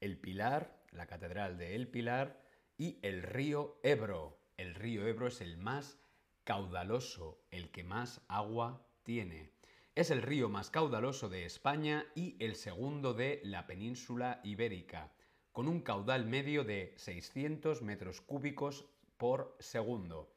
el 0.00 0.16
Pilar, 0.16 0.79
la 0.92 1.06
Catedral 1.06 1.58
de 1.58 1.74
El 1.76 1.88
Pilar 1.88 2.42
y 2.76 2.98
el 3.02 3.22
río 3.22 3.78
Ebro. 3.82 4.40
El 4.56 4.74
río 4.74 5.06
Ebro 5.06 5.26
es 5.28 5.40
el 5.40 5.56
más 5.56 5.98
caudaloso, 6.44 7.42
el 7.50 7.70
que 7.70 7.84
más 7.84 8.20
agua 8.28 8.86
tiene. 9.02 9.52
Es 9.94 10.10
el 10.10 10.22
río 10.22 10.48
más 10.48 10.70
caudaloso 10.70 11.28
de 11.28 11.44
España 11.44 12.06
y 12.14 12.36
el 12.44 12.56
segundo 12.56 13.14
de 13.14 13.40
la 13.44 13.66
península 13.66 14.40
ibérica 14.44 15.12
con 15.52 15.68
un 15.68 15.80
caudal 15.80 16.26
medio 16.26 16.64
de 16.64 16.94
600 16.96 17.82
metros 17.82 18.20
cúbicos 18.20 18.86
por 19.16 19.56
segundo. 19.58 20.32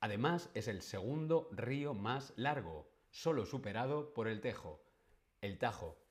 Además, 0.00 0.50
es 0.54 0.68
el 0.68 0.82
segundo 0.82 1.48
río 1.52 1.94
más 1.94 2.32
largo, 2.36 2.90
solo 3.10 3.46
superado 3.46 4.12
por 4.14 4.26
el 4.26 4.40
Tejo, 4.40 4.82
el 5.40 5.58
Tajo. 5.58 6.03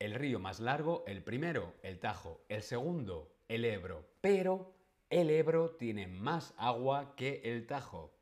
El 0.00 0.14
río 0.14 0.38
más 0.38 0.60
largo, 0.60 1.04
el 1.06 1.22
primero, 1.22 1.74
el 1.82 1.98
Tajo. 1.98 2.40
El 2.48 2.62
segundo, 2.62 3.36
el 3.48 3.66
Ebro. 3.66 4.08
Pero 4.22 4.74
el 5.10 5.28
Ebro 5.28 5.72
tiene 5.72 6.06
más 6.06 6.54
agua 6.56 7.14
que 7.16 7.42
el 7.44 7.66
Tajo. 7.66 8.16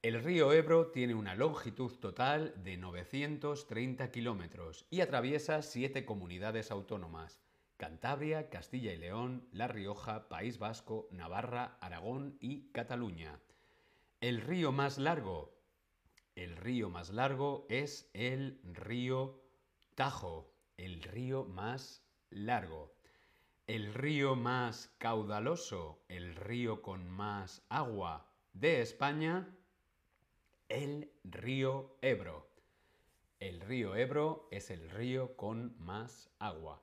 El 0.00 0.24
río 0.24 0.50
Ebro 0.50 0.86
tiene 0.86 1.14
una 1.14 1.34
longitud 1.34 1.92
total 1.98 2.54
de 2.64 2.78
930 2.78 4.10
kilómetros 4.10 4.86
y 4.88 5.02
atraviesa 5.02 5.60
siete 5.60 6.06
comunidades 6.06 6.70
autónomas. 6.70 7.38
Cantabria, 7.76 8.48
Castilla 8.48 8.94
y 8.94 8.96
León, 8.96 9.46
La 9.52 9.68
Rioja, 9.68 10.26
País 10.30 10.58
Vasco, 10.58 11.06
Navarra, 11.10 11.76
Aragón 11.82 12.38
y 12.40 12.70
Cataluña. 12.72 13.38
El 14.22 14.40
río 14.40 14.72
más 14.72 14.96
largo. 14.96 15.54
El 16.34 16.56
río 16.56 16.88
más 16.88 17.10
largo 17.10 17.66
es 17.68 18.08
el 18.14 18.58
río 18.64 19.42
Tajo, 19.94 20.57
el 20.78 21.02
río 21.02 21.44
más 21.44 22.02
largo. 22.30 22.94
El 23.66 23.92
río 23.92 24.34
más 24.34 24.94
caudaloso, 24.96 26.02
el 26.08 26.34
río 26.34 26.80
con 26.80 27.10
más 27.10 27.62
agua 27.68 28.26
de 28.54 28.80
España, 28.80 29.54
el 30.68 31.12
río 31.24 31.98
Ebro. 32.00 32.48
El 33.40 33.60
río 33.60 33.94
Ebro 33.94 34.48
es 34.50 34.70
el 34.70 34.88
río 34.88 35.36
con 35.36 35.76
más 35.78 36.30
agua. 36.38 36.82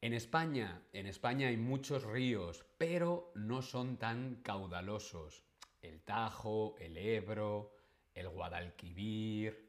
En 0.00 0.14
España, 0.14 0.82
en 0.92 1.06
España 1.06 1.48
hay 1.48 1.56
muchos 1.56 2.04
ríos, 2.04 2.64
pero 2.78 3.32
no 3.34 3.62
son 3.62 3.98
tan 3.98 4.36
caudalosos. 4.42 5.44
El 5.80 6.02
Tajo, 6.02 6.76
el 6.78 6.96
Ebro, 6.96 7.72
el 8.14 8.28
Guadalquivir. 8.28 9.61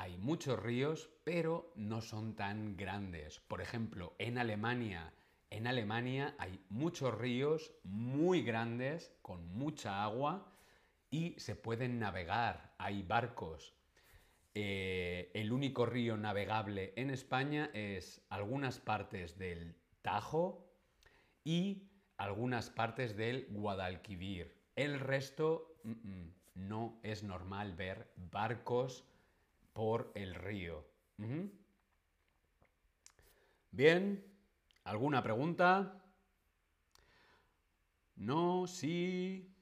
Hay 0.00 0.16
muchos 0.16 0.56
ríos, 0.62 1.10
pero 1.24 1.72
no 1.74 2.00
son 2.02 2.36
tan 2.36 2.76
grandes. 2.76 3.40
Por 3.40 3.60
ejemplo, 3.60 4.14
en 4.20 4.38
Alemania, 4.38 5.12
en 5.50 5.66
Alemania 5.66 6.36
hay 6.38 6.64
muchos 6.68 7.12
ríos 7.18 7.72
muy 7.82 8.42
grandes 8.42 9.12
con 9.22 9.44
mucha 9.48 10.04
agua 10.04 10.54
y 11.10 11.34
se 11.40 11.56
pueden 11.56 11.98
navegar. 11.98 12.76
Hay 12.78 13.02
barcos 13.02 13.74
eh, 14.54 15.32
el 15.34 15.52
único 15.52 15.84
río 15.84 16.16
navegable 16.16 16.92
en 16.94 17.10
España 17.10 17.68
es 17.74 18.24
algunas 18.28 18.78
partes 18.78 19.36
del 19.36 19.74
Tajo 20.02 20.70
y 21.42 21.90
algunas 22.18 22.70
partes 22.70 23.16
del 23.16 23.48
Guadalquivir. 23.50 24.62
El 24.76 25.00
resto 25.00 25.80
no 26.54 27.00
es 27.02 27.24
normal 27.24 27.74
ver 27.74 28.12
barcos 28.16 29.07
por 29.78 30.10
el 30.16 30.34
río. 30.34 30.84
Bien, 33.70 34.24
¿alguna 34.82 35.22
pregunta? 35.22 36.02
No, 38.16 38.66
sí. 38.66 39.54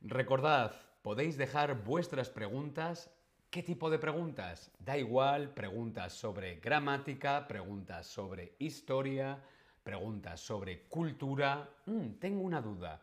Recordad, 0.00 0.76
podéis 1.02 1.36
dejar 1.36 1.82
vuestras 1.82 2.30
preguntas 2.30 3.10
¿Qué 3.50 3.64
tipo 3.64 3.90
de 3.90 3.98
preguntas? 3.98 4.70
Da 4.78 4.96
igual, 4.96 5.52
preguntas 5.54 6.12
sobre 6.12 6.60
gramática, 6.60 7.48
preguntas 7.48 8.06
sobre 8.06 8.54
historia, 8.60 9.42
preguntas 9.82 10.40
sobre 10.40 10.86
cultura. 10.88 11.68
Mm, 11.86 12.18
tengo 12.20 12.42
una 12.42 12.60
duda. 12.60 13.02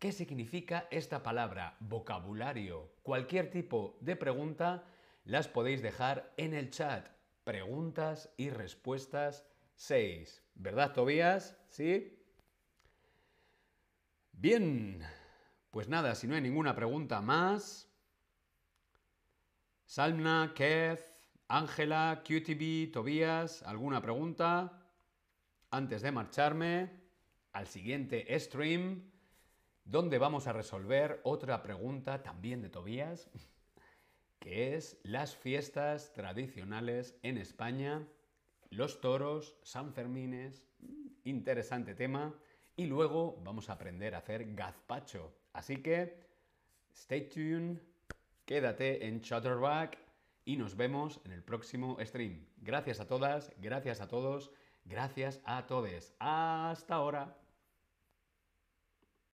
¿Qué 0.00 0.10
significa 0.10 0.88
esta 0.90 1.22
palabra? 1.22 1.76
Vocabulario. 1.78 2.94
Cualquier 3.04 3.50
tipo 3.50 3.98
de 4.00 4.16
pregunta 4.16 4.84
las 5.28 5.46
podéis 5.46 5.82
dejar 5.82 6.32
en 6.38 6.54
el 6.54 6.70
chat. 6.70 7.06
Preguntas 7.44 8.32
y 8.38 8.48
respuestas 8.48 9.44
6. 9.74 10.42
¿Verdad, 10.54 10.94
Tobías? 10.94 11.54
¿Sí? 11.68 12.18
Bien. 14.32 15.02
Pues 15.70 15.86
nada, 15.86 16.14
si 16.14 16.26
no 16.26 16.34
hay 16.34 16.40
ninguna 16.40 16.74
pregunta 16.74 17.20
más. 17.20 17.92
Salma, 19.84 20.54
Keith, 20.54 21.00
Ángela, 21.46 22.22
QTB, 22.24 22.90
Tobías, 22.90 23.62
¿alguna 23.64 24.00
pregunta? 24.00 24.82
Antes 25.70 26.00
de 26.00 26.10
marcharme 26.10 26.90
al 27.52 27.66
siguiente 27.66 28.26
stream 28.40 29.10
donde 29.84 30.16
vamos 30.16 30.46
a 30.46 30.54
resolver 30.54 31.20
otra 31.24 31.62
pregunta 31.62 32.22
también 32.22 32.62
de 32.62 32.70
Tobías, 32.70 33.28
que 34.38 34.76
es 34.76 34.98
las 35.02 35.36
fiestas 35.36 36.12
tradicionales 36.12 37.18
en 37.22 37.38
España, 37.38 38.06
los 38.70 39.00
toros, 39.00 39.56
San 39.62 39.92
Fermines, 39.92 40.64
interesante 41.24 41.94
tema, 41.94 42.34
y 42.76 42.86
luego 42.86 43.40
vamos 43.42 43.68
a 43.68 43.72
aprender 43.74 44.14
a 44.14 44.18
hacer 44.18 44.54
gazpacho. 44.54 45.32
Así 45.52 45.78
que, 45.78 46.16
stay 46.92 47.28
tuned, 47.28 47.78
quédate 48.44 49.06
en 49.06 49.20
Shutterback 49.20 49.98
y 50.44 50.56
nos 50.56 50.76
vemos 50.76 51.20
en 51.24 51.32
el 51.32 51.42
próximo 51.42 51.98
stream. 52.00 52.46
Gracias 52.58 53.00
a 53.00 53.06
todas, 53.06 53.52
gracias 53.60 54.00
a 54.00 54.08
todos, 54.08 54.52
gracias 54.84 55.40
a 55.44 55.66
todos. 55.66 56.14
Hasta 56.18 56.94
ahora. 56.94 57.36